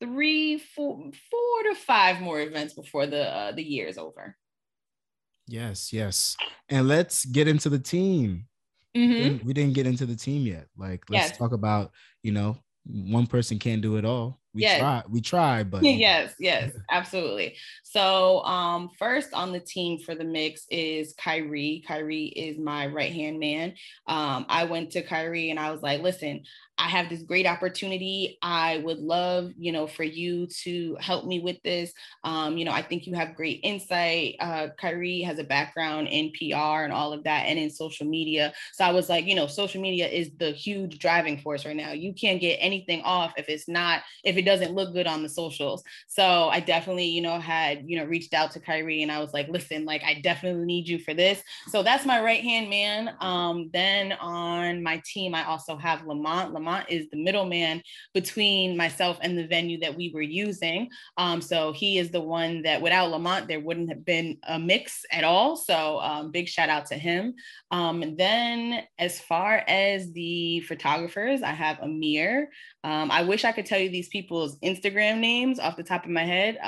three 0.00 0.58
four 0.58 1.10
four 1.30 1.62
to 1.70 1.74
five 1.74 2.20
more 2.20 2.40
events 2.40 2.74
before 2.74 3.06
the 3.06 3.24
uh, 3.24 3.52
the 3.52 3.62
year 3.62 3.86
is 3.86 3.98
over. 3.98 4.36
Yes 5.46 5.92
yes. 5.92 6.36
And 6.68 6.88
let's 6.88 7.24
get 7.24 7.48
into 7.48 7.68
the 7.68 7.78
team. 7.78 8.46
Mm-hmm. 8.96 9.46
we 9.46 9.54
didn't 9.54 9.72
get 9.72 9.86
into 9.86 10.04
the 10.04 10.16
team 10.16 10.46
yet. 10.46 10.66
Like 10.76 11.04
let's 11.08 11.30
yes. 11.30 11.38
talk 11.38 11.52
about 11.52 11.92
you 12.22 12.32
know 12.32 12.58
one 12.84 13.26
person 13.26 13.58
can't 13.58 13.80
do 13.80 13.96
it 13.96 14.04
all 14.04 14.41
we 14.54 14.62
yes. 14.62 14.78
try 14.78 15.02
we 15.08 15.20
try 15.20 15.62
but 15.62 15.82
yes 15.82 16.34
yes 16.38 16.72
absolutely. 16.90 17.56
So 17.82 18.42
um 18.44 18.90
first 18.98 19.32
on 19.32 19.52
the 19.52 19.60
team 19.60 19.98
for 19.98 20.14
the 20.14 20.24
mix 20.24 20.66
is 20.70 21.14
Kyrie. 21.14 21.82
Kyrie 21.86 22.26
is 22.26 22.58
my 22.58 22.86
right 22.86 23.12
hand 23.12 23.38
man. 23.38 23.74
Um 24.06 24.46
I 24.48 24.64
went 24.64 24.90
to 24.92 25.02
Kyrie 25.02 25.50
and 25.50 25.58
I 25.58 25.70
was 25.70 25.82
like 25.82 26.02
listen 26.02 26.42
I 26.78 26.88
have 26.88 27.08
this 27.08 27.22
great 27.22 27.46
opportunity. 27.46 28.38
I 28.42 28.78
would 28.78 28.98
love, 28.98 29.52
you 29.56 29.72
know, 29.72 29.86
for 29.86 30.04
you 30.04 30.46
to 30.62 30.96
help 31.00 31.26
me 31.26 31.38
with 31.40 31.62
this. 31.62 31.92
Um, 32.24 32.56
you 32.56 32.64
know, 32.64 32.72
I 32.72 32.82
think 32.82 33.06
you 33.06 33.14
have 33.14 33.36
great 33.36 33.60
insight. 33.62 34.36
Uh, 34.40 34.68
Kyrie 34.80 35.20
has 35.20 35.38
a 35.38 35.44
background 35.44 36.08
in 36.08 36.32
PR 36.32 36.82
and 36.84 36.92
all 36.92 37.12
of 37.12 37.24
that 37.24 37.46
and 37.46 37.58
in 37.58 37.70
social 37.70 38.06
media. 38.06 38.52
So 38.72 38.84
I 38.84 38.90
was 38.90 39.08
like, 39.08 39.26
you 39.26 39.34
know, 39.34 39.46
social 39.46 39.82
media 39.82 40.08
is 40.08 40.30
the 40.38 40.50
huge 40.50 40.98
driving 40.98 41.38
force 41.38 41.66
right 41.66 41.76
now. 41.76 41.92
You 41.92 42.14
can't 42.14 42.40
get 42.40 42.56
anything 42.56 43.02
off 43.02 43.34
if 43.36 43.48
it's 43.48 43.68
not, 43.68 44.02
if 44.24 44.36
it 44.36 44.42
doesn't 44.42 44.74
look 44.74 44.94
good 44.94 45.06
on 45.06 45.22
the 45.22 45.28
socials. 45.28 45.82
So 46.08 46.48
I 46.48 46.60
definitely, 46.60 47.06
you 47.06 47.20
know, 47.20 47.38
had, 47.38 47.84
you 47.86 47.98
know, 47.98 48.06
reached 48.06 48.34
out 48.34 48.50
to 48.52 48.60
Kyrie 48.60 49.02
and 49.02 49.12
I 49.12 49.20
was 49.20 49.32
like, 49.34 49.48
listen, 49.48 49.84
like, 49.84 50.02
I 50.02 50.20
definitely 50.22 50.64
need 50.64 50.88
you 50.88 50.98
for 50.98 51.12
this. 51.12 51.42
So 51.68 51.82
that's 51.82 52.06
my 52.06 52.20
right 52.20 52.42
hand 52.42 52.70
man. 52.70 53.14
Um, 53.20 53.70
then 53.72 54.12
on 54.12 54.82
my 54.82 55.02
team, 55.04 55.34
I 55.34 55.44
also 55.44 55.76
have 55.76 56.06
Lamont. 56.06 56.52
Lamont 56.52 56.61
is 56.88 57.08
the 57.10 57.22
middleman 57.22 57.82
between 58.14 58.76
myself 58.76 59.18
and 59.22 59.36
the 59.36 59.46
venue 59.46 59.78
that 59.80 59.96
we 59.96 60.10
were 60.14 60.22
using. 60.22 60.88
Um, 61.16 61.40
so 61.40 61.72
he 61.72 61.98
is 61.98 62.10
the 62.10 62.20
one 62.20 62.62
that 62.62 62.80
without 62.80 63.10
Lamont, 63.10 63.48
there 63.48 63.60
wouldn't 63.60 63.88
have 63.88 64.04
been 64.04 64.38
a 64.48 64.58
mix 64.58 65.04
at 65.10 65.24
all. 65.24 65.56
So 65.56 66.00
um, 66.00 66.30
big 66.30 66.48
shout 66.48 66.68
out 66.68 66.86
to 66.86 66.94
him. 66.94 67.34
Um, 67.70 68.16
then 68.16 68.82
as 68.98 69.20
far 69.20 69.62
as 69.66 70.12
the 70.12 70.60
photographers, 70.60 71.42
I 71.42 71.50
have 71.50 71.78
Amir. 71.80 72.50
Um, 72.84 73.10
I 73.10 73.22
wish 73.22 73.44
I 73.44 73.52
could 73.52 73.66
tell 73.66 73.78
you 73.78 73.90
these 73.90 74.08
people's 74.08 74.58
Instagram 74.58 75.18
names 75.18 75.58
off 75.58 75.76
the 75.76 75.82
top 75.82 76.04
of 76.04 76.10
my 76.10 76.24
head. 76.24 76.58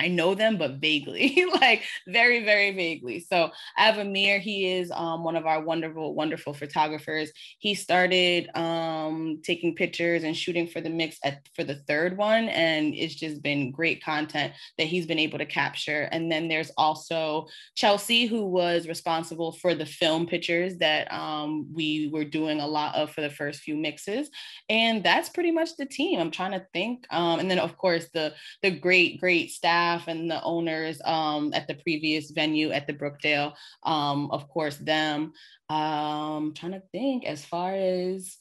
I 0.00 0.08
know 0.08 0.34
them, 0.34 0.56
but 0.56 0.76
vaguely, 0.76 1.44
like 1.60 1.82
very, 2.08 2.42
very 2.44 2.72
vaguely. 2.72 3.20
So 3.20 3.50
Avamir, 3.78 4.40
he 4.40 4.72
is 4.72 4.90
um, 4.90 5.24
one 5.24 5.36
of 5.36 5.46
our 5.46 5.62
wonderful, 5.62 6.14
wonderful 6.14 6.54
photographers. 6.54 7.30
He 7.58 7.74
started 7.74 8.48
um, 8.56 9.40
taking 9.44 9.74
pictures 9.74 10.24
and 10.24 10.36
shooting 10.36 10.66
for 10.66 10.80
the 10.80 10.88
mix 10.88 11.18
at 11.22 11.46
for 11.54 11.64
the 11.64 11.76
third 11.86 12.16
one, 12.16 12.48
and 12.48 12.94
it's 12.94 13.14
just 13.14 13.42
been 13.42 13.70
great 13.70 14.02
content 14.02 14.54
that 14.78 14.86
he's 14.86 15.06
been 15.06 15.18
able 15.18 15.38
to 15.38 15.46
capture. 15.46 16.08
And 16.12 16.32
then 16.32 16.48
there's 16.48 16.72
also 16.78 17.48
Chelsea, 17.74 18.24
who 18.26 18.46
was 18.46 18.88
responsible 18.88 19.52
for 19.52 19.74
the 19.74 19.86
film 19.86 20.26
pictures 20.26 20.78
that 20.78 21.12
um, 21.12 21.68
we 21.74 22.08
were 22.10 22.24
doing 22.24 22.60
a 22.60 22.66
lot 22.66 22.94
of 22.94 23.10
for 23.10 23.20
the 23.20 23.30
first 23.30 23.60
few 23.60 23.76
mixes, 23.76 24.30
and 24.70 25.04
that's 25.04 25.28
pretty 25.28 25.50
much 25.50 25.76
the 25.76 25.86
team. 25.86 26.20
I'm 26.20 26.30
trying 26.30 26.52
to 26.52 26.66
think, 26.72 27.06
um, 27.10 27.38
and 27.38 27.50
then 27.50 27.58
of 27.58 27.76
course 27.76 28.08
the 28.14 28.32
the 28.62 28.70
great, 28.70 29.20
great 29.20 29.50
staff 29.50 29.89
staff 29.90 30.08
and 30.08 30.30
the 30.30 30.42
owners 30.42 31.00
um, 31.04 31.52
at 31.54 31.66
the 31.66 31.74
previous 31.74 32.30
venue 32.30 32.70
at 32.70 32.86
the 32.86 32.92
Brookdale, 32.92 33.54
um, 33.84 34.30
of 34.30 34.48
course, 34.48 34.76
them. 34.76 35.32
Um, 35.68 36.52
trying 36.54 36.72
to 36.72 36.82
think 36.92 37.24
as 37.24 37.44
far 37.44 37.74
as 37.74 38.36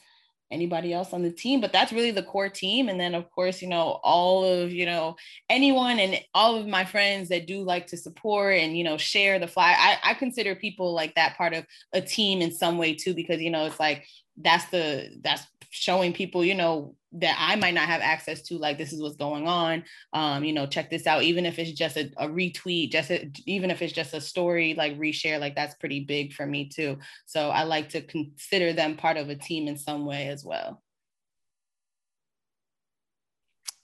anybody 0.51 0.91
else 0.91 1.13
on 1.13 1.21
the 1.21 1.29
team 1.29 1.62
but 1.62 1.71
that's 1.71 1.93
really 1.93 2.09
the 2.09 2.23
core 2.23 2.49
team 2.49 2.89
and 2.89 2.99
then 2.99 3.13
of 3.13 3.29
course 3.29 3.62
you 3.62 3.67
know 3.67 3.99
all 4.03 4.43
of 4.43 4.71
you 4.71 4.83
know 4.83 5.15
anyone 5.47 5.99
and 5.99 6.19
all 6.33 6.55
of 6.55 6.65
my 6.65 6.83
friends 6.83 7.29
that 7.29 7.45
do 7.45 7.62
like 7.62 7.85
to 7.85 7.95
support 7.95 8.55
and 8.55 8.75
you 8.75 8.83
know 8.83 8.97
share 8.97 9.38
the 9.38 9.45
fly 9.45 9.75
I, 9.77 9.99
I 10.03 10.13
consider 10.15 10.55
people 10.55 10.91
like 10.95 11.13
that 11.13 11.38
part 11.38 11.53
of 11.53 11.67
a 11.93 12.01
team 12.01 12.41
in 12.41 12.51
some 12.51 12.79
way 12.79 12.95
too 12.95 13.13
because 13.13 13.39
you 13.39 13.51
know 13.51 13.65
it's 13.65 13.79
like 13.79 14.07
that's 14.38 14.65
the 14.71 15.19
that's 15.21 15.43
showing 15.69 16.13
people 16.13 16.43
you 16.43 16.55
know 16.55 16.95
that 17.12 17.36
I 17.39 17.55
might 17.55 17.73
not 17.73 17.88
have 17.88 18.01
access 18.01 18.41
to, 18.43 18.58
like 18.58 18.77
this 18.77 18.93
is 18.93 19.01
what's 19.01 19.15
going 19.15 19.47
on. 19.47 19.84
Um, 20.13 20.43
you 20.43 20.53
know, 20.53 20.67
check 20.67 20.89
this 20.89 21.08
out. 21.08 21.23
Even 21.23 21.45
if 21.45 21.58
it's 21.58 21.71
just 21.71 21.97
a, 21.97 22.12
a 22.17 22.27
retweet, 22.27 22.91
just 22.91 23.10
a, 23.10 23.32
even 23.45 23.71
if 23.71 23.82
it's 23.82 23.93
just 23.93 24.13
a 24.13 24.21
story, 24.21 24.75
like 24.75 24.97
reshare, 24.99 25.39
like 25.39 25.55
that's 25.55 25.75
pretty 25.75 26.01
big 26.01 26.34
for 26.34 26.45
me 26.45 26.69
too. 26.69 26.99
So 27.25 27.49
I 27.49 27.63
like 27.63 27.89
to 27.89 28.01
consider 28.01 28.73
them 28.73 28.95
part 28.95 29.17
of 29.17 29.29
a 29.29 29.36
team 29.36 29.67
in 29.67 29.77
some 29.77 30.05
way 30.05 30.27
as 30.27 30.45
well. 30.45 30.84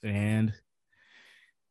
And 0.04 0.54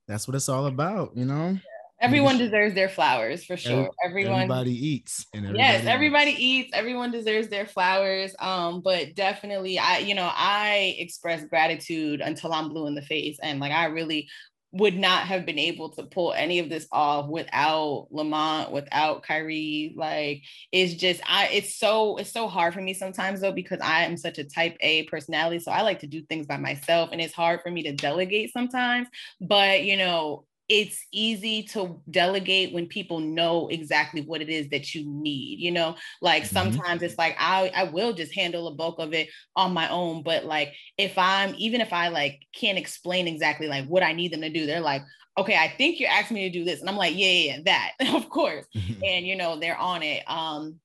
that's 0.09 0.27
what 0.27 0.35
it's 0.35 0.49
all 0.49 0.67
about, 0.67 1.17
you 1.17 1.25
know. 1.25 1.57
Everyone 2.05 2.39
deserves 2.39 2.75
their 2.75 2.89
flowers 2.89 3.45
for 3.45 3.57
sure. 3.57 3.91
Everyone 4.05 4.43
everybody 4.43 4.73
eats 4.73 5.27
and 5.33 5.47
everybody 5.47 5.59
yes, 5.59 5.87
everybody 5.87 6.31
eats. 6.33 6.71
Everyone 6.75 7.11
deserves 7.11 7.49
their 7.49 7.67
flowers. 7.67 8.35
Um, 8.39 8.83
but 8.83 9.15
definitely 9.15 9.79
I, 9.79 9.99
you 9.99 10.15
know, 10.15 10.31
I 10.33 10.97
express 10.99 11.45
gratitude 11.45 12.21
until 12.21 12.53
I'm 12.53 12.69
blue 12.69 12.87
in 12.87 12.95
the 12.95 13.03
face. 13.03 13.39
And 13.43 13.59
like 13.59 13.73
I 13.73 13.87
really 13.87 14.29
would 14.75 14.97
not 14.97 15.29
have 15.29 15.47
been 15.47 15.59
able 15.59 15.89
to 15.89 16.03
pull 16.03 16.33
any 16.33 16.59
of 16.59 16.69
this 16.69 16.89
off 16.91 17.29
without 17.29 18.09
Lamont, 18.11 18.73
without 18.73 19.23
Kyrie. 19.23 19.95
Like 19.97 20.43
it's 20.73 20.95
just 20.95 21.21
I 21.25 21.47
it's 21.49 21.79
so 21.79 22.17
it's 22.17 22.33
so 22.33 22.49
hard 22.49 22.75
for 22.75 22.81
me 22.81 22.93
sometimes 22.93 23.41
though 23.41 23.53
because 23.53 23.79
I 23.81 24.05
am 24.05 24.17
such 24.17 24.39
a 24.39 24.45
type 24.45 24.77
A 24.81 25.05
personality. 25.05 25.61
So 25.61 25.71
I 25.71 25.83
like 25.83 26.01
to 26.01 26.09
do 26.09 26.23
things 26.23 26.47
by 26.47 26.57
myself 26.57 27.11
and 27.13 27.21
it's 27.21 27.33
hard 27.33 27.63
for 27.63 27.71
me 27.71 27.85
to 27.85 27.93
delegate 27.93 28.53
sometimes. 28.53 29.09
But 29.41 29.85
you 29.85 29.97
know, 29.97 30.45
it's 30.69 31.07
easy 31.13 31.63
to 31.63 32.01
delegate 32.11 32.73
when 32.73 32.87
people 32.87 33.21
know 33.21 33.69
exactly 33.69 34.23
what 34.23 34.41
it 34.41 34.49
is 34.49 34.69
that 34.69 34.95
you 34.95 35.05
need 35.07 35.59
you 35.59 35.71
know 35.71 35.95
like 36.23 36.43
mm-hmm. 36.43 36.55
sometimes 36.55 37.03
it's 37.03 37.19
like 37.19 37.37
i 37.39 37.71
i 37.75 37.85
will 37.85 38.13
just 38.13 38.35
handle 38.35 38.67
a 38.69 38.75
bulk 38.75 38.99
of 38.99 39.13
it 39.13 39.29
on 39.57 39.75
my 39.75 39.89
own 39.89 40.23
but 40.23 40.45
like 40.45 40.73
if 40.97 41.19
i'm 41.19 41.55
even 41.59 41.81
if 41.81 41.93
i 41.93 42.09
like 42.09 42.41
can't 42.55 42.79
explain 42.79 43.29
exactly 43.29 43.67
like 43.67 43.87
what 43.87 44.03
i 44.03 44.13
need 44.13 44.33
them 44.33 44.41
to 44.41 44.49
do 44.49 44.65
they're 44.65 44.81
like 44.81 45.03
okay 45.37 45.57
i 45.57 45.69
think 45.77 46.01
you're 46.01 46.11
asking 46.11 46.37
me 46.37 46.49
to 46.49 46.59
do 46.59 46.65
this 46.65 46.81
and 46.81 46.89
i'm 46.89 46.97
like 46.97 47.15
yeah 47.15 47.27
yeah, 47.27 47.57
yeah 47.57 47.59
that 47.99 48.15
of 48.15 48.29
course 48.31 48.65
and 49.05 49.27
you 49.27 49.37
know 49.37 49.59
they're 49.59 49.79
on 49.79 50.03
it 50.03 50.23
um 50.29 50.79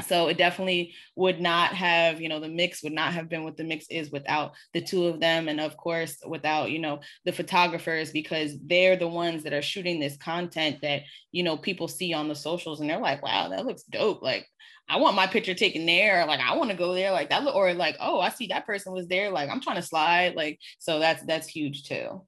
so 0.00 0.28
it 0.28 0.36
definitely 0.36 0.94
would 1.16 1.40
not 1.40 1.72
have 1.72 2.20
you 2.20 2.28
know 2.28 2.40
the 2.40 2.48
mix 2.48 2.82
would 2.82 2.92
not 2.92 3.12
have 3.12 3.28
been 3.28 3.44
what 3.44 3.56
the 3.56 3.64
mix 3.64 3.86
is 3.88 4.10
without 4.10 4.52
the 4.74 4.80
two 4.80 5.06
of 5.06 5.20
them 5.20 5.48
and 5.48 5.60
of 5.60 5.76
course 5.76 6.18
without 6.26 6.70
you 6.70 6.78
know 6.78 7.00
the 7.24 7.32
photographers 7.32 8.10
because 8.10 8.56
they're 8.66 8.96
the 8.96 9.08
ones 9.08 9.42
that 9.42 9.52
are 9.52 9.62
shooting 9.62 10.00
this 10.00 10.16
content 10.16 10.78
that 10.82 11.02
you 11.32 11.42
know 11.42 11.56
people 11.56 11.88
see 11.88 12.12
on 12.12 12.28
the 12.28 12.34
socials 12.34 12.80
and 12.80 12.90
they're 12.90 12.98
like 12.98 13.22
wow 13.22 13.48
that 13.48 13.66
looks 13.66 13.82
dope 13.84 14.22
like 14.22 14.46
I 14.88 14.96
want 14.96 15.14
my 15.14 15.28
picture 15.28 15.54
taken 15.54 15.86
there. 15.86 16.26
Like 16.26 16.40
I 16.40 16.56
want 16.56 16.72
to 16.72 16.76
go 16.76 16.94
there 16.94 17.12
like 17.12 17.30
that. 17.30 17.46
Or 17.46 17.72
like, 17.74 17.96
oh, 18.00 18.18
I 18.18 18.30
see 18.30 18.48
that 18.48 18.66
person 18.66 18.92
was 18.92 19.06
there. 19.06 19.30
Like 19.30 19.48
I'm 19.48 19.60
trying 19.60 19.76
to 19.76 19.82
slide. 19.82 20.34
Like, 20.34 20.58
so 20.80 20.98
that's 20.98 21.22
that's 21.22 21.46
huge 21.46 21.84
too. 21.84 22.22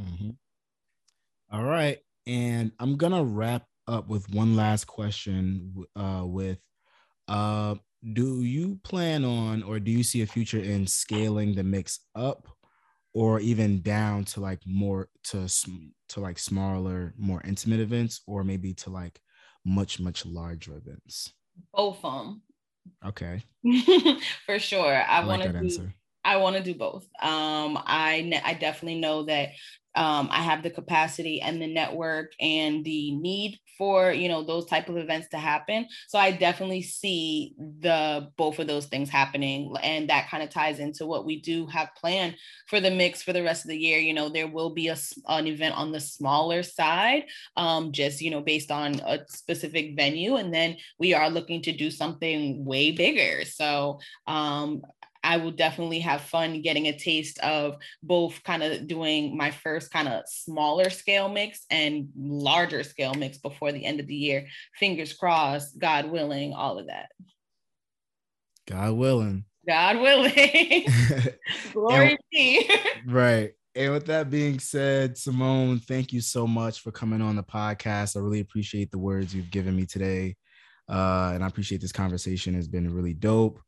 Mm-hmm. 0.00 0.30
All 1.52 1.62
right. 1.62 1.98
And 2.26 2.72
I'm 2.80 2.96
gonna 2.96 3.22
wrap 3.22 3.64
up 3.86 4.08
with 4.08 4.28
one 4.32 4.56
last 4.56 4.86
question 4.86 5.84
uh, 5.96 6.24
with 6.24 6.58
uh, 7.30 7.76
do 8.12 8.42
you 8.42 8.78
plan 8.82 9.24
on 9.24 9.62
or 9.62 9.78
do 9.78 9.90
you 9.90 10.02
see 10.02 10.22
a 10.22 10.26
future 10.26 10.58
in 10.58 10.86
scaling 10.86 11.54
the 11.54 11.62
mix 11.62 12.00
up 12.14 12.48
or 13.14 13.40
even 13.40 13.80
down 13.82 14.24
to 14.24 14.40
like 14.40 14.60
more 14.66 15.08
to 15.22 15.48
to 16.08 16.20
like 16.20 16.38
smaller 16.38 17.14
more 17.16 17.40
intimate 17.44 17.80
events 17.80 18.22
or 18.26 18.42
maybe 18.42 18.74
to 18.74 18.90
like 18.90 19.20
much 19.64 20.00
much 20.00 20.26
larger 20.26 20.76
events? 20.76 21.32
Both 21.72 22.04
of 22.04 22.26
them 22.26 22.42
okay. 23.04 23.42
For 24.46 24.58
sure. 24.58 24.94
I, 24.94 25.20
I 25.20 25.24
want 25.24 25.42
to 25.42 25.52
do 25.52 25.58
answer. 25.58 25.94
i 26.24 26.36
want 26.36 26.56
to 26.56 26.62
do 26.62 26.74
both. 26.74 27.04
Um 27.22 27.78
i 27.86 28.40
i 28.44 28.54
definitely 28.54 29.00
know 29.00 29.24
that 29.24 29.50
um, 29.94 30.28
I 30.30 30.42
have 30.42 30.62
the 30.62 30.70
capacity 30.70 31.40
and 31.40 31.60
the 31.60 31.72
network 31.72 32.32
and 32.40 32.84
the 32.84 33.14
need 33.16 33.58
for 33.76 34.12
you 34.12 34.28
know 34.28 34.42
those 34.44 34.66
type 34.66 34.88
of 34.88 34.98
events 34.98 35.28
to 35.30 35.38
happen. 35.38 35.86
So 36.08 36.18
I 36.18 36.32
definitely 36.32 36.82
see 36.82 37.54
the 37.58 38.28
both 38.36 38.58
of 38.58 38.66
those 38.66 38.86
things 38.86 39.08
happening, 39.08 39.74
and 39.82 40.10
that 40.10 40.28
kind 40.28 40.42
of 40.42 40.50
ties 40.50 40.78
into 40.78 41.06
what 41.06 41.24
we 41.24 41.40
do 41.40 41.66
have 41.66 41.88
planned 41.96 42.36
for 42.68 42.78
the 42.78 42.90
mix 42.90 43.22
for 43.22 43.32
the 43.32 43.42
rest 43.42 43.64
of 43.64 43.70
the 43.70 43.78
year. 43.78 43.98
You 43.98 44.14
know, 44.14 44.28
there 44.28 44.48
will 44.48 44.74
be 44.74 44.88
a, 44.88 44.96
an 45.28 45.46
event 45.46 45.76
on 45.76 45.92
the 45.92 46.00
smaller 46.00 46.62
side, 46.62 47.24
um, 47.56 47.90
just 47.90 48.20
you 48.20 48.30
know 48.30 48.42
based 48.42 48.70
on 48.70 49.00
a 49.00 49.20
specific 49.28 49.96
venue, 49.96 50.36
and 50.36 50.52
then 50.52 50.76
we 50.98 51.14
are 51.14 51.30
looking 51.30 51.62
to 51.62 51.72
do 51.72 51.90
something 51.90 52.64
way 52.64 52.92
bigger. 52.92 53.44
So 53.46 53.98
um, 54.26 54.82
I 55.22 55.36
will 55.36 55.50
definitely 55.50 56.00
have 56.00 56.22
fun 56.22 56.62
getting 56.62 56.86
a 56.86 56.98
taste 56.98 57.38
of 57.40 57.76
both 58.02 58.42
kind 58.42 58.62
of 58.62 58.86
doing 58.86 59.36
my 59.36 59.50
first 59.50 59.90
kind 59.90 60.08
of 60.08 60.24
smaller 60.26 60.90
scale 60.90 61.28
mix 61.28 61.64
and 61.70 62.08
larger 62.16 62.82
scale 62.82 63.14
mix 63.14 63.38
before 63.38 63.72
the 63.72 63.84
end 63.84 64.00
of 64.00 64.06
the 64.06 64.14
year. 64.14 64.46
Fingers 64.74 65.12
crossed, 65.12 65.78
God 65.78 66.10
willing, 66.10 66.52
all 66.52 66.78
of 66.78 66.86
that. 66.86 67.10
God 68.66 68.92
willing. 68.94 69.44
God 69.66 70.00
willing. 70.00 70.86
Glory 71.72 72.18
be. 72.30 72.70
right. 73.06 73.52
And 73.74 73.92
with 73.92 74.06
that 74.06 74.30
being 74.30 74.58
said, 74.58 75.16
Simone, 75.16 75.78
thank 75.78 76.12
you 76.12 76.20
so 76.20 76.46
much 76.46 76.80
for 76.80 76.90
coming 76.90 77.22
on 77.22 77.36
the 77.36 77.42
podcast. 77.42 78.16
I 78.16 78.20
really 78.20 78.40
appreciate 78.40 78.90
the 78.90 78.98
words 78.98 79.34
you've 79.34 79.50
given 79.50 79.76
me 79.76 79.86
today. 79.86 80.36
Uh, 80.88 81.30
and 81.34 81.44
I 81.44 81.46
appreciate 81.46 81.80
this 81.80 81.92
conversation 81.92 82.54
has 82.54 82.66
been 82.66 82.92
really 82.92 83.14
dope. 83.14 83.60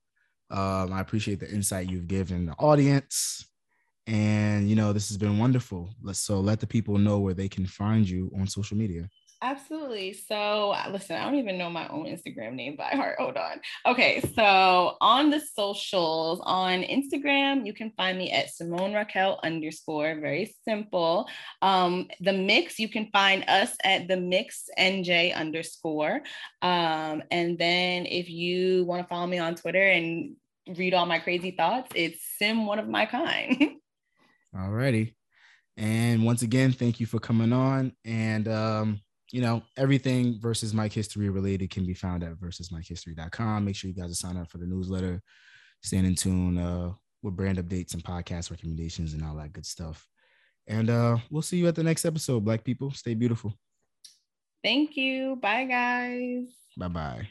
Um, 0.52 0.92
I 0.92 1.00
appreciate 1.00 1.40
the 1.40 1.50
insight 1.50 1.90
you've 1.90 2.08
given 2.08 2.46
the 2.46 2.52
audience. 2.52 3.46
And, 4.06 4.68
you 4.68 4.76
know, 4.76 4.92
this 4.92 5.08
has 5.08 5.16
been 5.16 5.38
wonderful. 5.38 5.90
So 6.12 6.40
let 6.40 6.60
the 6.60 6.66
people 6.66 6.98
know 6.98 7.18
where 7.20 7.34
they 7.34 7.48
can 7.48 7.66
find 7.66 8.08
you 8.08 8.30
on 8.38 8.46
social 8.46 8.76
media. 8.76 9.08
Absolutely. 9.44 10.12
So, 10.12 10.72
listen, 10.90 11.16
I 11.16 11.24
don't 11.24 11.34
even 11.34 11.58
know 11.58 11.68
my 11.68 11.88
own 11.88 12.04
Instagram 12.06 12.54
name 12.54 12.76
by 12.76 12.90
heart. 12.90 13.16
Hold 13.18 13.36
on. 13.36 13.60
Okay. 13.84 14.22
So, 14.36 14.96
on 15.00 15.30
the 15.30 15.40
socials, 15.40 16.40
on 16.44 16.82
Instagram, 16.82 17.66
you 17.66 17.74
can 17.74 17.90
find 17.96 18.16
me 18.16 18.30
at 18.30 18.50
Simone 18.50 18.94
Raquel 18.94 19.40
underscore. 19.42 20.20
Very 20.20 20.54
simple. 20.64 21.28
Um, 21.60 22.06
the 22.20 22.32
mix, 22.32 22.78
you 22.78 22.88
can 22.88 23.08
find 23.12 23.44
us 23.48 23.74
at 23.82 24.06
the 24.06 24.16
mix 24.16 24.68
NJ 24.78 25.34
underscore. 25.34 26.22
Um, 26.62 27.24
and 27.32 27.58
then 27.58 28.06
if 28.06 28.30
you 28.30 28.84
want 28.84 29.02
to 29.02 29.08
follow 29.08 29.26
me 29.26 29.38
on 29.38 29.56
Twitter 29.56 29.82
and 29.84 30.36
read 30.76 30.94
all 30.94 31.06
my 31.06 31.18
crazy 31.18 31.52
thoughts, 31.52 31.90
it's 31.94 32.20
Sim 32.38 32.66
one 32.66 32.78
of 32.78 32.88
my 32.88 33.06
kind. 33.06 33.76
Alrighty. 34.56 35.14
And 35.76 36.24
once 36.24 36.42
again, 36.42 36.72
thank 36.72 37.00
you 37.00 37.06
for 37.06 37.18
coming 37.18 37.52
on. 37.52 37.92
And 38.04 38.46
um, 38.48 39.00
you 39.32 39.40
know, 39.40 39.62
everything 39.76 40.38
versus 40.40 40.74
Mike 40.74 40.92
History 40.92 41.30
related 41.30 41.70
can 41.70 41.86
be 41.86 41.94
found 41.94 42.22
at 42.22 42.34
versusmikehistory.com. 42.34 43.64
Make 43.64 43.76
sure 43.76 43.88
you 43.88 43.96
guys 43.96 44.10
are 44.10 44.14
sign 44.14 44.36
up 44.36 44.50
for 44.50 44.58
the 44.58 44.66
newsletter, 44.66 45.22
staying 45.82 46.04
in 46.04 46.14
tune 46.14 46.58
uh, 46.58 46.92
with 47.22 47.34
brand 47.34 47.58
updates 47.58 47.94
and 47.94 48.04
podcast 48.04 48.50
recommendations 48.50 49.14
and 49.14 49.24
all 49.24 49.36
that 49.36 49.54
good 49.54 49.66
stuff. 49.66 50.06
And 50.66 50.90
uh, 50.90 51.16
we'll 51.30 51.42
see 51.42 51.56
you 51.56 51.66
at 51.66 51.74
the 51.74 51.82
next 51.82 52.04
episode, 52.04 52.44
Black 52.44 52.62
people. 52.62 52.90
Stay 52.92 53.14
beautiful. 53.14 53.54
Thank 54.62 54.96
you. 54.96 55.36
Bye, 55.36 55.64
guys. 55.64 56.44
Bye 56.76 56.88
bye. 56.88 57.28